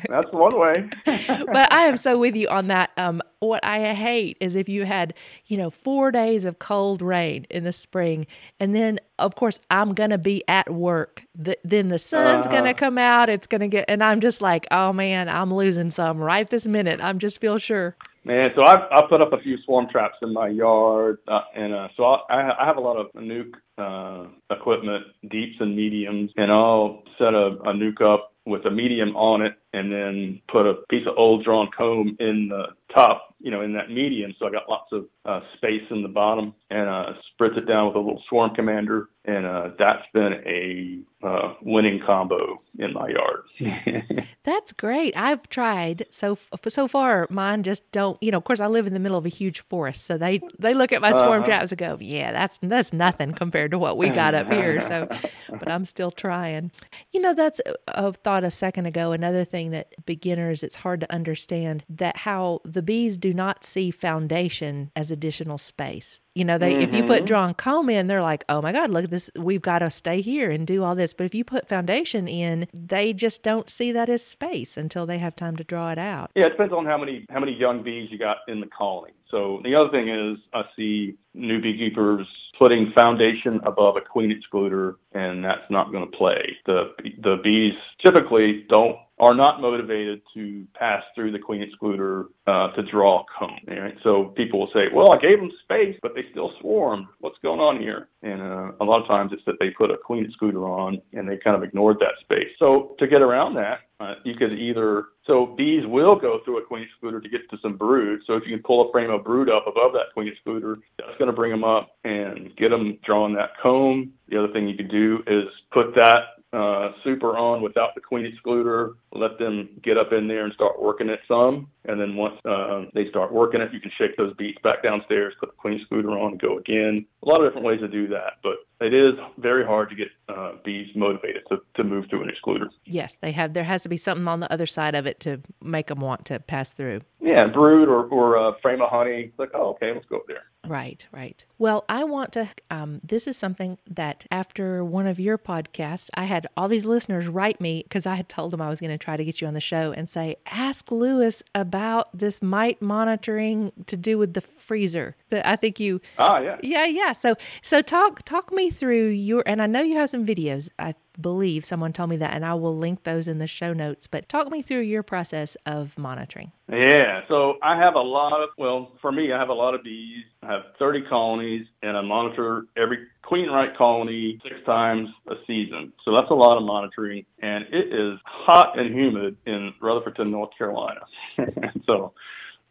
[0.09, 0.89] That's one way.
[1.05, 2.91] but I am so with you on that.
[2.97, 5.13] Um, what I hate is if you had,
[5.47, 8.27] you know, four days of cold rain in the spring,
[8.59, 11.25] and then of course I'm gonna be at work.
[11.35, 12.55] The, then the sun's uh-huh.
[12.55, 13.29] gonna come out.
[13.29, 16.99] It's gonna get, and I'm just like, oh man, I'm losing some right this minute.
[17.01, 17.95] I'm just feel sure.
[18.25, 21.75] Man, so I've I put up a few swarm traps in my yard, uh, and
[21.75, 26.51] uh, so I, I have a lot of nuc uh, equipment, deeps and mediums, and
[26.51, 30.73] I'll set a, a nuc up with a medium on it, and then put a
[30.89, 34.33] piece of old drawn comb in the top, you know, in that medium.
[34.39, 37.87] So I got lots of uh, space in the bottom, and uh, spritz it down
[37.87, 43.09] with a little swarm commander, and uh, that's been a uh, winning combo in my
[43.09, 44.27] yard.
[44.43, 45.17] that's great.
[45.17, 47.25] I've tried so so far.
[47.31, 48.21] Mine just don't.
[48.21, 50.41] You know, of course, I live in the middle of a huge forest, so they
[50.59, 51.45] they look at my swarm uh-huh.
[51.45, 55.07] traps and go, "Yeah, that's that's nothing compared to what we got up here." So,
[55.49, 56.71] but I'm still trying.
[57.11, 59.11] You know, that's I thought a second ago.
[59.11, 63.89] Another thing that beginners, it's hard to understand that how the bees do not see
[63.89, 66.19] foundation as additional space.
[66.35, 66.81] You know, they mm-hmm.
[66.81, 67.25] if you put mm-hmm.
[67.25, 69.31] drawn comb in, they're like, "Oh my God, look at this!
[69.37, 72.67] We've got to stay here and do all this." But if you put foundation in,
[72.73, 76.31] they just don't see that as space until they have time to draw it out.
[76.35, 79.13] Yeah, it depends on how many how many young bees you got in the colony.
[79.31, 84.95] So the other thing is, I see new beekeepers putting foundation above a queen excluder,
[85.13, 86.57] and that's not going to play.
[86.65, 86.91] The
[87.21, 92.83] the bees typically don't are not motivated to pass through the queen excluder uh, to
[92.91, 93.57] draw comb.
[93.67, 93.95] Right?
[94.03, 97.07] So people will say, "Well, I gave them space, but they still swarmed.
[97.19, 99.97] What's going on here?" And uh, a lot of times it's that they put a
[99.97, 102.49] queen excluder on and they kind of ignored that space.
[102.61, 106.65] So to get around that, uh, you could either so bees will go through a
[106.65, 108.21] queen excluder to get to some brood.
[108.27, 111.17] So if you can pull a frame of brood up above that queen excluder, that's
[111.17, 114.13] going to bring them up and get them drawing that comb.
[114.29, 118.31] The other thing you could do is put that uh, super on without the queen
[118.31, 118.93] excluder.
[119.13, 121.67] Let them get up in there and start working it some.
[121.87, 125.33] And then once uh, they start working it, you can shake those beats back downstairs,
[125.39, 127.05] put the queen excluder on, and go again.
[127.23, 130.07] A lot of different ways to do that, but it is very hard to get
[130.27, 132.67] uh, bees motivated to, to move through an excluder.
[132.85, 133.53] Yes, they have.
[133.53, 136.25] There has to be something on the other side of it to make them want
[136.25, 137.01] to pass through.
[137.21, 139.29] Yeah, brood or or a frame of honey.
[139.29, 140.43] It's Like, oh, okay, let's go up there.
[140.67, 141.45] Right, right.
[141.57, 142.49] Well, I want to.
[142.69, 147.27] Um, this is something that after one of your podcasts, I had all these listeners
[147.27, 149.47] write me because I had told them I was going to try to get you
[149.47, 151.74] on the show and say, ask Lewis about
[152.13, 155.15] this mite monitoring to do with the freezer.
[155.29, 156.01] That I think you.
[156.17, 156.57] Ah, yeah.
[156.61, 157.11] Yeah, yeah.
[157.11, 160.69] So, so talk talk me through your, and I know you have some videos.
[160.79, 164.07] I believe someone told me that, and I will link those in the show notes.
[164.07, 166.51] But talk me through your process of monitoring.
[166.69, 169.83] Yeah, so I have a lot of, well, for me, I have a lot of
[169.83, 170.23] bees.
[170.41, 175.93] I have 30 colonies, and I monitor every queen right colony six times a season.
[176.03, 180.51] So that's a lot of monitoring, and it is hot and humid in Rutherfordton, North
[180.57, 181.01] Carolina.
[181.85, 182.13] so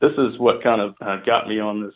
[0.01, 1.95] this is what kind of got me on this,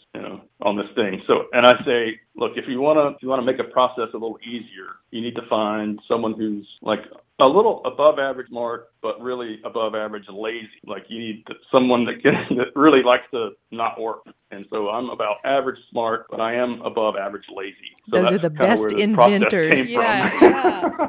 [0.62, 1.22] on this thing.
[1.26, 3.70] So, and I say, look, if you want to, if you want to make a
[3.72, 7.00] process a little easier, you need to find someone who's like
[7.40, 10.68] a little above average mark, but really above average lazy.
[10.84, 14.22] Like you need someone that can, that really likes to not work.
[14.50, 17.76] And so I'm about average smart, but I am above average lazy.
[18.10, 19.88] So Those are the best inventors.
[19.88, 21.08] Yeah, yeah.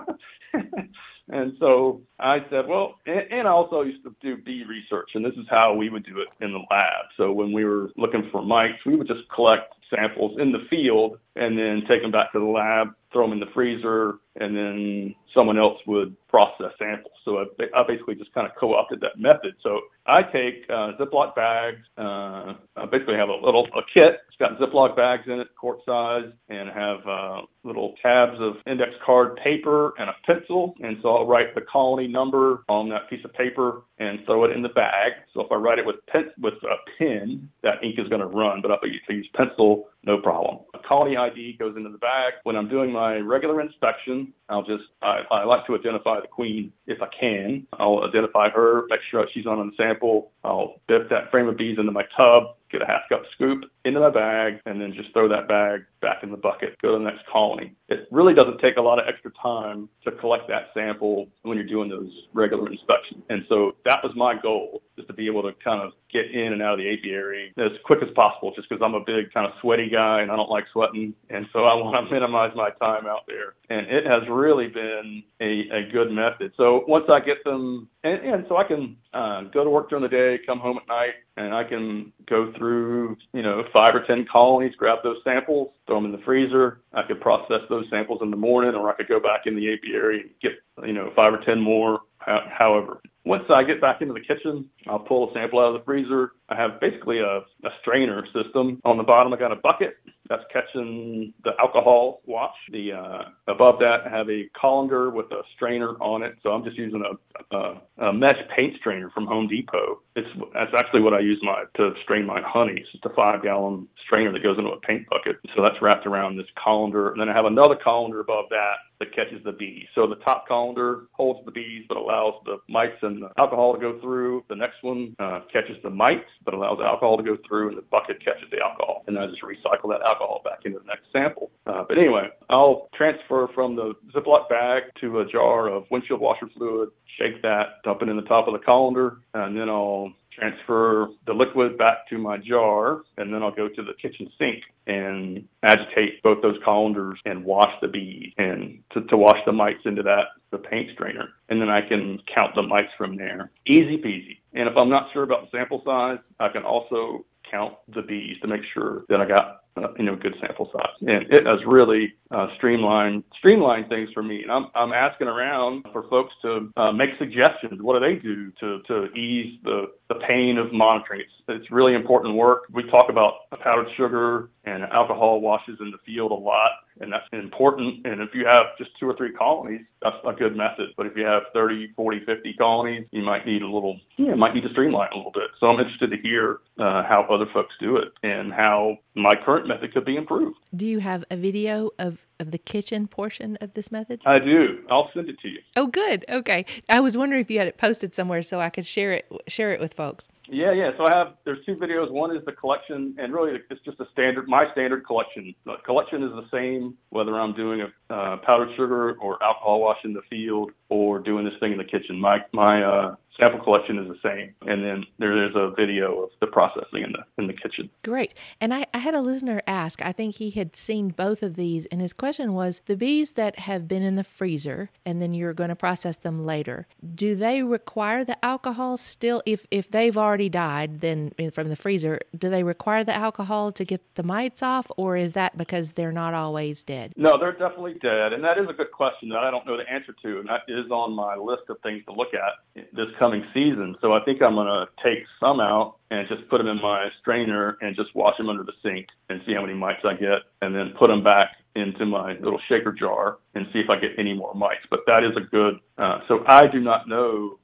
[1.30, 5.24] And so I said, well, and, and I also used to do bee research, and
[5.24, 7.06] this is how we would do it in the lab.
[7.18, 11.20] So when we were looking for mites, we would just collect samples in the field
[11.40, 15.16] and then take them back to the lab, throw them in the freezer, and then
[15.34, 17.14] someone else would process samples.
[17.26, 19.56] So I, basically just kind of co-opted that method.
[19.64, 21.80] So I take uh, Ziploc bags.
[21.98, 24.20] Uh, I basically have a little a kit.
[24.28, 28.92] It's got Ziploc bags in it, quart size, and have uh, little tabs of index
[29.06, 30.76] card paper and a pencil.
[30.82, 34.52] And so I'll write the colony number on that piece of paper and throw it
[34.52, 35.14] in the bag.
[35.34, 38.28] So if I write it with pen with a pen, that ink is going to
[38.28, 38.62] run.
[38.62, 40.60] But if I use pencil, no problem.
[40.74, 42.34] A colony ID goes into the bag.
[42.44, 46.72] When I'm doing my regular inspection, I'll just I, I like to identify the queen
[46.88, 47.68] if I can.
[47.74, 50.32] I'll identify her, make sure she's on the sample.
[50.44, 54.00] I'll dip that frame of bees into my tub, get a half cup scoop into
[54.00, 57.04] my bag, and then just throw that bag back in the bucket, go to the
[57.04, 57.76] next colony.
[57.90, 61.68] It really doesn't take a lot of extra time to collect that sample when you're
[61.68, 63.24] doing those regular inspections.
[63.30, 66.54] And so that was my goal, is to be able to kind of get in
[66.54, 69.46] and out of the apiary as quick as possible, just because I'm a big kind
[69.46, 71.14] of sweaty guy and I don't like sweating.
[71.30, 73.56] And so I want to minimize my time out there.
[73.70, 76.54] And it has really been a, a good method.
[76.58, 80.04] So once I get them, and, and so I can uh, go to work during
[80.04, 84.04] the day, come home at night, and I can go through, you know, five or
[84.06, 86.80] 10 colonies, grab those samples, throw them in the freezer.
[86.94, 89.74] I could process those samples in the morning, or I could go back in the
[89.74, 90.52] apiary and get,
[90.86, 93.02] you know, five or 10 more however.
[93.26, 96.32] Once I get back into the kitchen, I'll pull a sample out of the freezer.
[96.48, 98.82] I have basically a, a strainer system.
[98.86, 99.98] On the bottom, I got a bucket
[100.30, 102.56] that's catching the alcohol wash.
[102.72, 106.36] The uh, above that, I have a colander with a strainer on it.
[106.44, 110.02] So I'm just using a, a, a mesh paint strainer from Home Depot.
[110.16, 112.76] It's that's actually what I use my to strain my honey.
[112.78, 115.38] It's just a five gallon strainer that goes into a paint bucket.
[115.56, 119.16] So that's wrapped around this colander, and then I have another colander above that that
[119.16, 119.86] catches the bees.
[119.96, 123.80] So the top colander holds the bees but allows the mites and the alcohol to
[123.80, 124.44] go through.
[124.50, 127.82] The next one uh, catches the mites but allows alcohol to go through, and the
[127.82, 129.04] bucket catches the alcohol.
[129.08, 131.52] And I just recycle that alcohol back into the next sample.
[131.66, 136.48] Uh, but anyway, I'll transfer from the Ziploc bag to a jar of windshield washer
[136.56, 141.10] fluid, shake that, dump it in the top of the colander, and then I'll transfer
[141.26, 145.48] the liquid back to my jar, and then I'll go to the kitchen sink and
[145.64, 150.04] agitate both those colanders and wash the bees and to, to wash the mites into
[150.04, 151.30] that the paint strainer.
[151.50, 153.52] And then I can count the mites from there.
[153.68, 154.40] Easy peasy.
[154.54, 158.38] And if I'm not sure about the sample size, I can also count the bees
[158.42, 160.96] to make sure that I got uh, you know good sample size.
[161.02, 164.44] And it has really uh, streamlined streamlined things for me.
[164.44, 167.82] And I'm I'm asking around for folks to uh, make suggestions.
[167.82, 171.22] What do they do to to ease the the pain of monitoring?
[171.22, 172.64] It's it's really important work.
[172.72, 177.26] We talk about powdered sugar and alcohol washes in the field a lot and that's
[177.32, 178.06] important.
[178.06, 180.90] And if you have just two or three colonies, that's a good method.
[180.98, 184.54] But if you have 30, 40, 50 colonies, you might need a little, yeah, might
[184.54, 185.50] need to streamline a little bit.
[185.60, 189.68] So I'm interested to hear uh, how other folks do it and how my current
[189.68, 190.58] method could be improved.
[190.76, 194.22] Do you have a video of, of the kitchen portion of this method?
[194.26, 194.84] I do.
[194.90, 195.60] I'll send it to you.
[195.76, 196.26] Oh, good.
[196.30, 196.66] Okay.
[196.90, 199.72] I was wondering if you had it posted somewhere so I could share it share
[199.72, 200.28] it with folks.
[200.52, 200.92] Yeah, yeah.
[200.98, 202.12] So I have there's two videos.
[202.12, 205.54] One is the collection, and really it's just a standard my standard collection.
[205.66, 210.00] The collection is the same whether I'm doing a uh, powdered sugar or alcohol wash
[210.04, 212.20] in the field or doing this thing in the kitchen.
[212.20, 216.30] My my uh, sample collection is the same, and then there is a video of
[216.42, 217.90] the processing in the in the kitchen.
[218.04, 218.34] Great.
[218.60, 220.02] And I, I had a listener ask.
[220.02, 223.60] I think he had seen both of these, and his question was: the bees that
[223.60, 226.88] have been in the freezer, and then you're going to process them later.
[227.16, 229.42] Do they require the alcohol still?
[229.46, 233.86] If if they've already died, then from the freezer, do they require the alcohol to
[233.86, 237.14] get the mites off, or is that because they're not always dead?
[237.16, 239.90] No, they're definitely dead, and that is a good question that I don't know the
[239.90, 243.29] answer to, and that is on my list of things to look at this coming
[243.54, 243.96] season.
[244.02, 247.10] So I think I'm going to take some out and just put them in my
[247.22, 250.50] strainer and just wash them under the sink and see how many mites I get,
[250.62, 254.12] and then put them back into my little shaker jar and see if I get
[254.18, 254.82] any more mites.
[254.90, 255.76] But that is a good.
[255.98, 257.60] Uh, so I do not know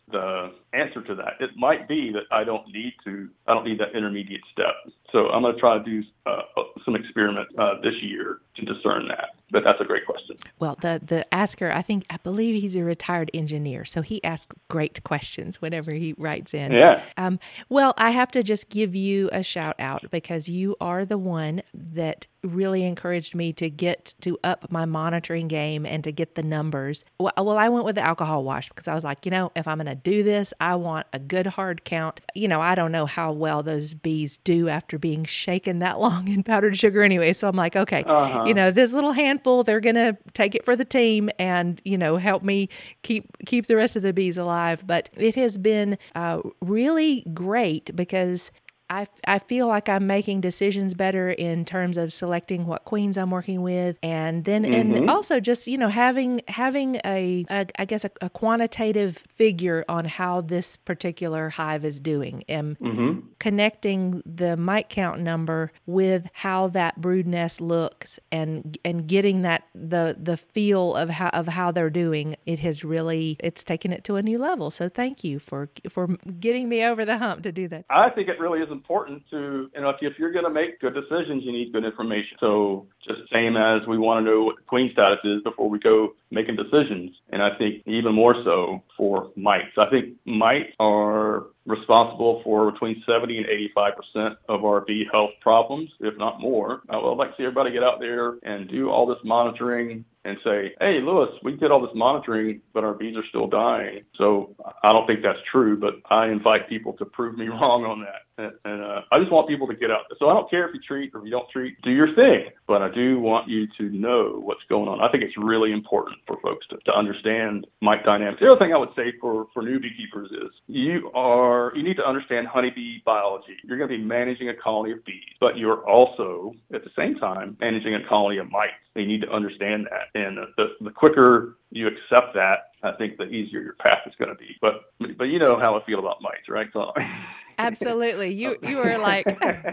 [0.74, 1.34] answer to that.
[1.40, 3.30] It might be that I don't need to.
[3.48, 4.94] I don't need that intermediate step.
[5.12, 6.42] So I'm going to try to do uh,
[6.84, 9.36] some experiment uh, this year to discern that.
[9.52, 10.38] But that's a great question.
[10.60, 14.56] Well, the the asker, I think, I believe he's a retired engineer, so he asks
[14.70, 16.72] great questions whenever he writes in.
[16.72, 17.04] Yeah.
[17.16, 17.40] Um,
[17.70, 21.62] well, I have to just give you a shout out because you are the one
[21.74, 26.44] that really encouraged me to get to up my monitoring game and to get the
[26.44, 27.04] numbers.
[27.20, 29.68] Well, well, I went with the alcohol wash because I was like, you know, if
[29.68, 32.22] I'm going to do this, I want a good hard count.
[32.36, 36.30] You know, I don't know how well those bees do after being shaken that long
[36.30, 37.34] in powdered sugar anyway.
[37.34, 38.46] So I'm like, okay, uh-huh.
[38.46, 41.98] you know, this little handful, they're going to take it for the team and, you
[41.98, 42.70] know, help me
[43.02, 44.86] keep keep the rest of the bees alive.
[44.86, 48.52] But it has been uh, really great because
[48.90, 53.32] I, I feel like I'm making decisions better in terms of selecting what queens I'm
[53.32, 54.96] working with, and then mm-hmm.
[54.96, 59.86] and also just you know having having a, a I guess a, a, quantitative figure
[59.90, 63.20] on how this particular hive is doing, and mm-hmm.
[63.40, 69.64] connecting the mite count number with how that brood nest looks, and and getting that
[69.74, 72.36] the the feel of how of how they're doing.
[72.46, 74.70] It has really it's taken it to a new level.
[74.70, 76.08] So thank you for for
[76.40, 77.86] getting me over the hump to do that.
[77.90, 80.80] I think it really is important to, you know, if, if you're going to make
[80.80, 82.38] good decisions, you need good information.
[82.40, 86.10] So just same as we want to know what queen status is before we go
[86.32, 87.12] making decisions.
[87.32, 89.76] And I think even more so for mites.
[89.78, 95.32] I think mites are responsible for between 70 and 85 percent of our bee health
[95.42, 96.82] problems, if not more.
[96.90, 100.38] I would like to see everybody get out there and do all this monitoring and
[100.44, 104.02] say, hey, Lewis, we did all this monitoring, but our bees are still dying.
[104.18, 108.02] So I don't think that's true, but I invite people to prove me wrong on
[108.02, 108.26] that.
[108.38, 110.06] And, and uh, I just want people to get out.
[110.20, 112.50] So I don't care if you treat or if you don't treat, do your thing.
[112.68, 115.00] But I do want you to know what's going on.
[115.00, 118.40] I think it's really important for folks to, to understand mite dynamics.
[118.42, 121.98] The other thing I would say for, for new beekeepers is you are you need
[121.98, 123.56] to understand honeybee biology.
[123.64, 127.16] You're going to be managing a colony of bees, but you're also at the same
[127.16, 128.74] time managing a colony of mites.
[128.96, 130.15] You need to understand that.
[130.16, 134.30] And the, the quicker you accept that, I think the easier your path is going
[134.30, 134.56] to be.
[134.62, 134.86] But
[135.18, 136.68] but you know how I feel about mites, right?
[136.72, 136.94] So.
[137.58, 138.34] Absolutely.
[138.34, 138.68] You oh.
[138.68, 139.26] you are like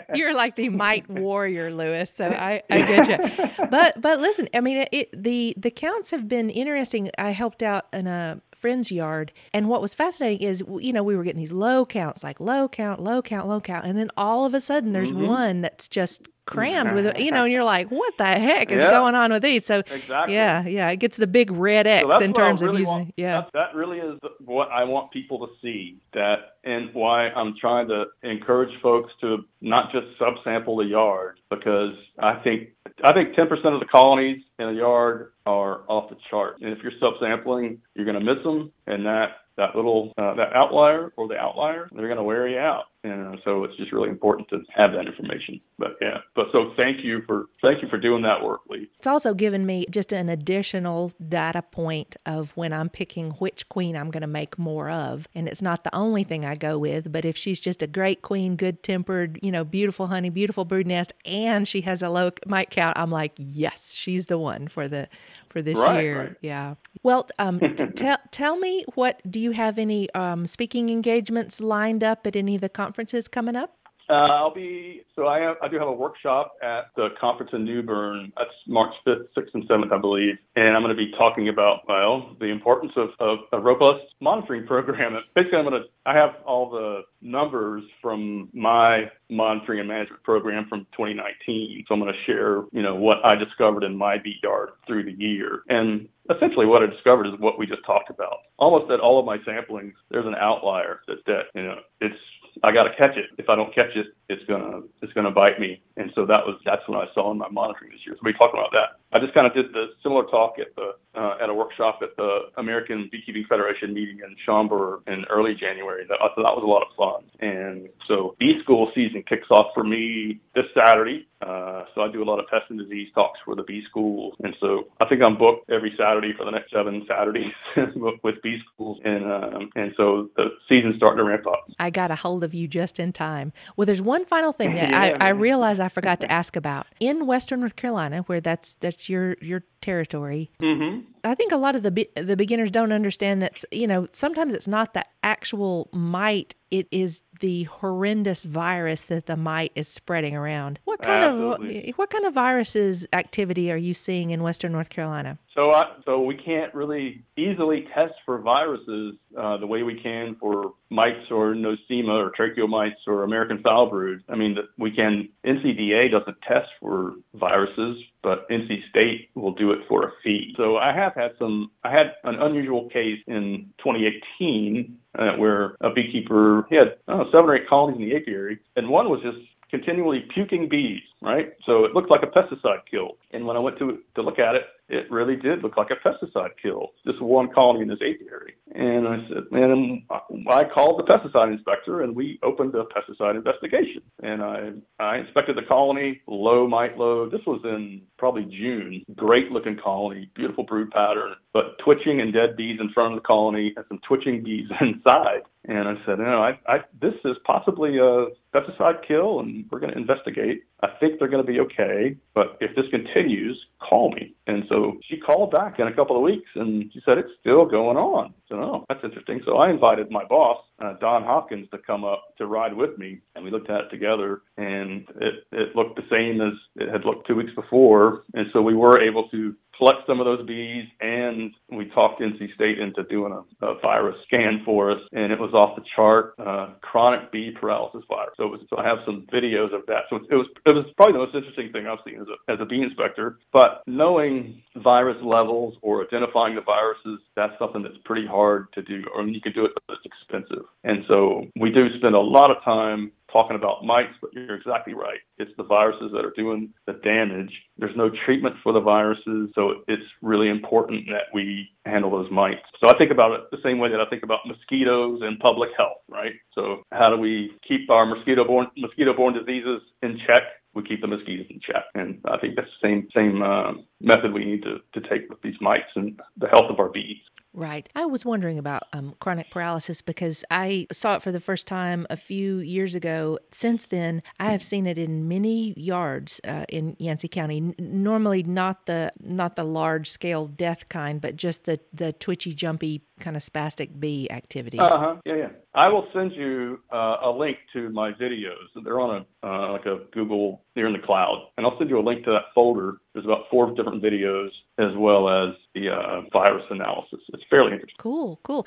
[0.14, 2.12] you're like the mite warrior, Lewis.
[2.12, 3.66] So I, I get you.
[3.70, 7.10] But but listen, I mean it, the the counts have been interesting.
[7.18, 11.16] I helped out in a friend's yard and what was fascinating is you know we
[11.16, 14.46] were getting these low counts like low count, low count, low count and then all
[14.46, 15.26] of a sudden there's mm-hmm.
[15.26, 18.90] one that's just crammed with you know and you're like what the heck is yeah.
[18.90, 20.34] going on with these so exactly.
[20.34, 23.14] yeah yeah it gets the big red x so in terms really of using want,
[23.16, 27.54] yeah that, that really is what i want people to see that and why i'm
[27.60, 32.70] trying to encourage folks to not just subsample the yard because i think
[33.04, 36.60] i think 10% of the colonies in a yard are off the chart.
[36.60, 40.54] And if you're subsampling you're going to miss them and that that little uh, that
[40.54, 44.08] outlier or the outlier they're going to wear you out and so it's just really
[44.08, 45.60] important to have that information.
[45.78, 48.88] But yeah, but so thank you for thank you for doing that work, Lee.
[48.98, 53.96] It's also given me just an additional data point of when I'm picking which queen
[53.96, 57.10] I'm going to make more of, and it's not the only thing I go with.
[57.10, 60.86] But if she's just a great queen, good tempered, you know, beautiful honey, beautiful brood
[60.86, 64.86] nest, and she has a low mite count, I'm like, yes, she's the one for
[64.86, 65.08] the
[65.48, 66.18] for this right, year.
[66.20, 66.36] Right.
[66.40, 66.74] Yeah.
[67.02, 72.04] Well, um, t- tell tell me what do you have any um, speaking engagements lined
[72.04, 72.91] up at any of the conferences
[73.28, 73.76] coming up?
[74.08, 77.64] Uh, I'll be so I have, I do have a workshop at the conference in
[77.64, 78.32] New Bern.
[78.36, 80.34] That's March 5th, 6th, and 7th, I believe.
[80.56, 84.66] And I'm going to be talking about well the importance of, of a robust monitoring
[84.66, 85.14] program.
[85.34, 90.66] Basically, I'm going to I have all the numbers from my monitoring and management program
[90.68, 91.84] from 2019.
[91.86, 95.04] So I'm going to share you know what I discovered in my bee yard through
[95.04, 95.62] the year.
[95.68, 98.38] And essentially what I discovered is what we just talked about.
[98.58, 101.44] Almost at all of my samplings, there's an outlier that's dead.
[101.54, 102.18] You know, it's
[102.62, 103.26] I got to catch it.
[103.38, 105.82] If I don't catch it, it's gonna it's gonna bite me.
[105.96, 108.16] And so that was that's what I saw in my monitoring this year.
[108.16, 108.98] So we talking about that.
[109.12, 112.16] I just kind of did the similar talk at the uh, at a workshop at
[112.16, 116.06] the American Beekeeping Federation meeting in Schaumburg in early January.
[116.08, 117.28] That, so that was a lot of fun.
[117.40, 121.26] And so bee school season kicks off for me this Saturday.
[121.42, 124.34] Uh, so I do a lot of pest and disease talks for the bee schools,
[124.44, 127.50] and so I think I'm booked every Saturday for the next seven Saturdays
[128.22, 131.64] with bee schools, and um, and so the season's starting to ramp up.
[131.80, 133.52] I got a hold of you just in time.
[133.76, 136.86] Well, there's one final thing that yeah, I, I realize I forgot to ask about
[137.00, 140.50] in Western North Carolina, where that's that's your your territory.
[140.60, 141.21] Mm-hmm.
[141.24, 144.68] I think a lot of the the beginners don't understand that you know sometimes it's
[144.68, 150.80] not the actual mite; it is the horrendous virus that the mite is spreading around.
[150.84, 151.90] What kind Absolutely.
[151.90, 155.38] of what kind of viruses activity are you seeing in Western North Carolina?
[155.54, 160.36] So, I, so we can't really easily test for viruses uh, the way we can
[160.40, 164.20] for mites or nosema or tracheal mites or American foulbrood.
[164.28, 165.28] I mean, we can.
[165.44, 170.54] NCDA doesn't test for viruses, but NC State will do it for a fee.
[170.56, 171.70] So I have had some.
[171.84, 177.48] I had an unusual case in 2018 uh, where a beekeeper he had know, seven
[177.48, 179.38] or eight colonies in the apiary, and one was just
[179.70, 181.54] continually puking bees, right?
[181.64, 183.16] So it looked like a pesticide kill.
[183.32, 184.62] And when I went to to look at it,
[184.92, 186.90] it really did look like a pesticide kill.
[187.06, 188.54] This one colony in this apiary.
[188.74, 193.36] And I said, and um, I called the pesticide inspector and we opened a pesticide
[193.36, 194.02] investigation.
[194.22, 194.70] And I,
[195.00, 197.32] I inspected the colony, low mite load.
[197.32, 199.02] This was in probably June.
[199.16, 203.26] Great looking colony, beautiful brood pattern, but twitching and dead bees in front of the
[203.26, 205.42] colony and some twitching bees inside.
[205.64, 209.92] And I said, no, I, I, this is possibly a pesticide kill, and we're going
[209.92, 210.64] to investigate.
[210.82, 214.34] I think they're going to be okay, but if this continues, call me.
[214.48, 217.64] And so she called back in a couple of weeks, and she said it's still
[217.64, 218.34] going on.
[218.48, 219.40] So, oh, that's interesting.
[219.46, 223.20] So I invited my boss, uh, Don Hopkins, to come up to ride with me,
[223.36, 227.04] and we looked at it together, and it, it looked the same as it had
[227.04, 228.24] looked two weeks before.
[228.34, 232.54] And so we were able to collect some of those bees, and we talked NC
[232.54, 236.34] State into doing a, a virus scan for us, and it was off the chart,
[236.38, 238.32] uh, chronic bee paralysis virus.
[238.36, 240.06] So, was, so I have some videos of that.
[240.08, 242.58] So it was it was probably the most interesting thing I've seen as a, as
[242.60, 243.38] a bee inspector.
[243.52, 249.02] But knowing virus levels or identifying the viruses, that's something that's pretty hard to do,
[249.14, 250.64] or you can do it, but it's expensive.
[250.84, 254.94] And so we do spend a lot of time talking about mites, but you're exactly
[254.94, 255.18] right.
[255.38, 257.52] It's the viruses that are doing the damage.
[257.78, 262.60] There's no treatment for the viruses, so it's really important that we handle those mites.
[262.80, 265.70] So I think about it the same way that I think about mosquitoes and public
[265.76, 266.32] health, right?
[266.54, 270.42] So how do we keep our mosquito-borne mosquito-borne diseases in check?
[270.74, 274.32] We keep the mosquitoes in check, and I think that's the same same uh, method
[274.32, 277.18] we need to, to take with these mites and the health of our bees.
[277.54, 277.88] Right.
[277.94, 282.06] I was wondering about um, chronic paralysis because I saw it for the first time
[282.08, 283.38] a few years ago.
[283.52, 287.58] Since then, I have seen it in many yards uh, in Yancey County.
[287.58, 292.54] N- normally, not the not the large scale death kind, but just the the twitchy,
[292.54, 294.78] jumpy kind of spastic bee activity.
[294.78, 295.16] Uh huh.
[295.26, 295.48] Yeah, yeah.
[295.74, 298.68] I will send you uh, a link to my videos.
[298.84, 300.62] They're on a uh, like a Google.
[300.74, 302.98] They're in the cloud, and I'll send you a link to that folder.
[303.14, 304.48] There's about four different videos
[304.78, 307.20] as well as the uh, virus analysis.
[307.32, 307.96] It's fairly interesting.
[307.98, 308.66] Cool, cool.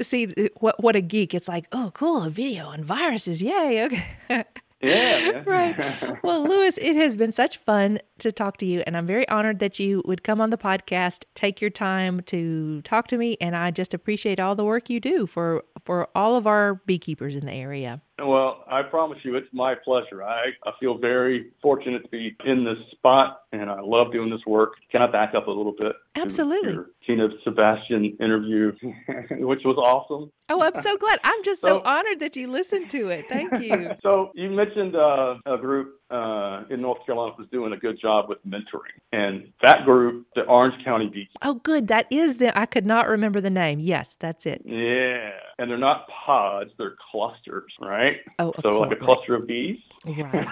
[0.00, 0.28] See,
[0.60, 1.34] what what a geek!
[1.34, 3.42] It's like, oh, cool, a video on viruses.
[3.42, 3.84] Yay!
[3.86, 4.44] Okay.
[4.80, 5.42] Yeah.
[5.46, 6.22] right.
[6.22, 9.58] Well, Lewis, it has been such fun to talk to you, and I'm very honored
[9.58, 13.56] that you would come on the podcast, take your time to talk to me, and
[13.56, 17.44] I just appreciate all the work you do for for all of our beekeepers in
[17.44, 18.00] the area.
[18.18, 20.22] Well, I promise you, it's my pleasure.
[20.22, 24.40] I, I feel very fortunate to be in this spot, and I love doing this
[24.46, 24.74] work.
[24.92, 25.92] Can I back up a little bit?
[26.14, 26.78] Absolutely.
[27.04, 28.72] Tina Sebastian interview,
[29.32, 30.30] which was awesome.
[30.48, 31.18] Oh, I'm so glad.
[31.24, 33.28] I'm just so, so honored that you listened to it.
[33.28, 33.90] Thank you.
[34.02, 38.28] so you mentioned uh, a group uh, in North Carolina was doing a good job
[38.28, 41.28] with mentoring, and that group, the Orange County Beach.
[41.42, 41.88] Oh, good.
[41.88, 42.56] That is the.
[42.56, 43.80] I could not remember the name.
[43.80, 44.62] Yes, that's it.
[44.64, 48.18] Yeah, and they're not pods; they're clusters, right?
[48.38, 48.90] Oh, so course.
[48.90, 49.78] like a cluster of bees.
[50.06, 50.46] Right.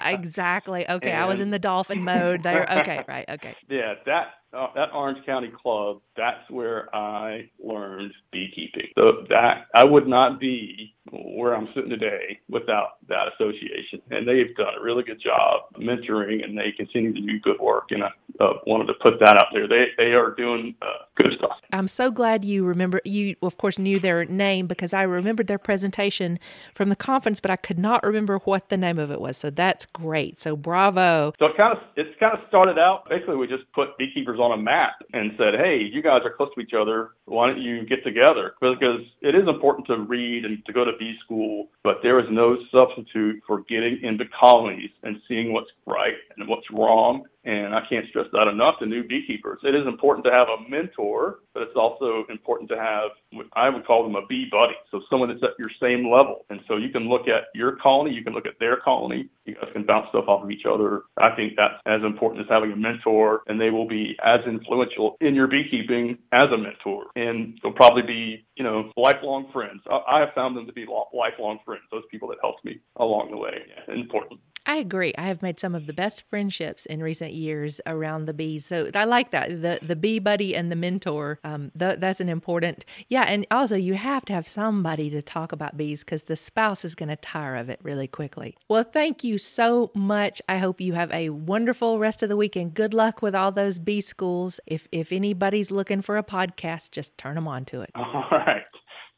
[0.04, 0.88] exactly.
[0.88, 2.70] Okay, and, I was in the dolphin mode there.
[2.80, 3.24] Okay, right.
[3.28, 3.54] Okay.
[3.70, 8.88] Yeah, that uh, that Orange County Club, that's where I learned beekeeping.
[8.96, 14.00] So that I would not be where I'm sitting today without that association.
[14.10, 17.88] And they've done a really good job mentoring, and they continue to do good work.
[17.90, 19.68] And I uh, wanted to put that out there.
[19.68, 21.58] They they are doing uh, good stuff.
[21.72, 23.00] I'm so glad you remember.
[23.04, 26.38] You of course knew their name because I remembered their presentation
[26.74, 29.36] from the conference, but I could not remember what the name of it was.
[29.36, 30.38] So that's great.
[30.38, 31.32] So bravo.
[31.38, 33.04] So it kind of it's kind of started out.
[33.08, 36.50] Basically, we just put beekeepers on a map and said, hey, you guys are close
[36.54, 37.10] to each other.
[37.26, 38.54] Why don't you get together?
[38.60, 42.26] Because it is important to read and to go to bee school, but there is
[42.30, 47.80] no substitute for getting into colonies and seeing what's right and what's wrong and I
[47.88, 49.60] can't stress that enough to new beekeepers.
[49.62, 51.07] It is important to have a mentor,
[51.54, 53.10] but it's also important to have,
[53.54, 54.74] I would call them a bee buddy.
[54.90, 56.44] So someone that's at your same level.
[56.50, 59.54] And so you can look at your colony, you can look at their colony, you
[59.54, 61.02] guys can bounce stuff off of each other.
[61.16, 65.16] I think that's as important as having a mentor, and they will be as influential
[65.20, 67.06] in your beekeeping as a mentor.
[67.16, 69.82] And they'll probably be, you know, lifelong friends.
[69.90, 73.36] I have found them to be lifelong friends, those people that helped me along the
[73.36, 73.62] way.
[73.68, 74.40] Yeah, important.
[74.68, 75.14] I agree.
[75.16, 78.66] I have made some of the best friendships in recent years around the bees.
[78.66, 81.40] So I like that the the bee buddy and the mentor.
[81.42, 82.84] Um, th- that's an important.
[83.08, 86.84] Yeah, and also you have to have somebody to talk about bees because the spouse
[86.84, 88.58] is going to tire of it really quickly.
[88.68, 90.42] Well, thank you so much.
[90.50, 93.50] I hope you have a wonderful rest of the week and good luck with all
[93.50, 94.60] those bee schools.
[94.66, 97.90] If if anybody's looking for a podcast, just turn them on to it.
[97.94, 98.64] All right.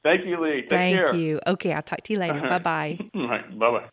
[0.04, 0.60] Thank you, Lee.
[0.62, 1.14] Take Thank care.
[1.16, 1.40] you.
[1.44, 2.40] Okay, I'll talk to you later.
[2.48, 2.98] bye bye.
[3.16, 3.58] All right.
[3.58, 3.88] Bye bye.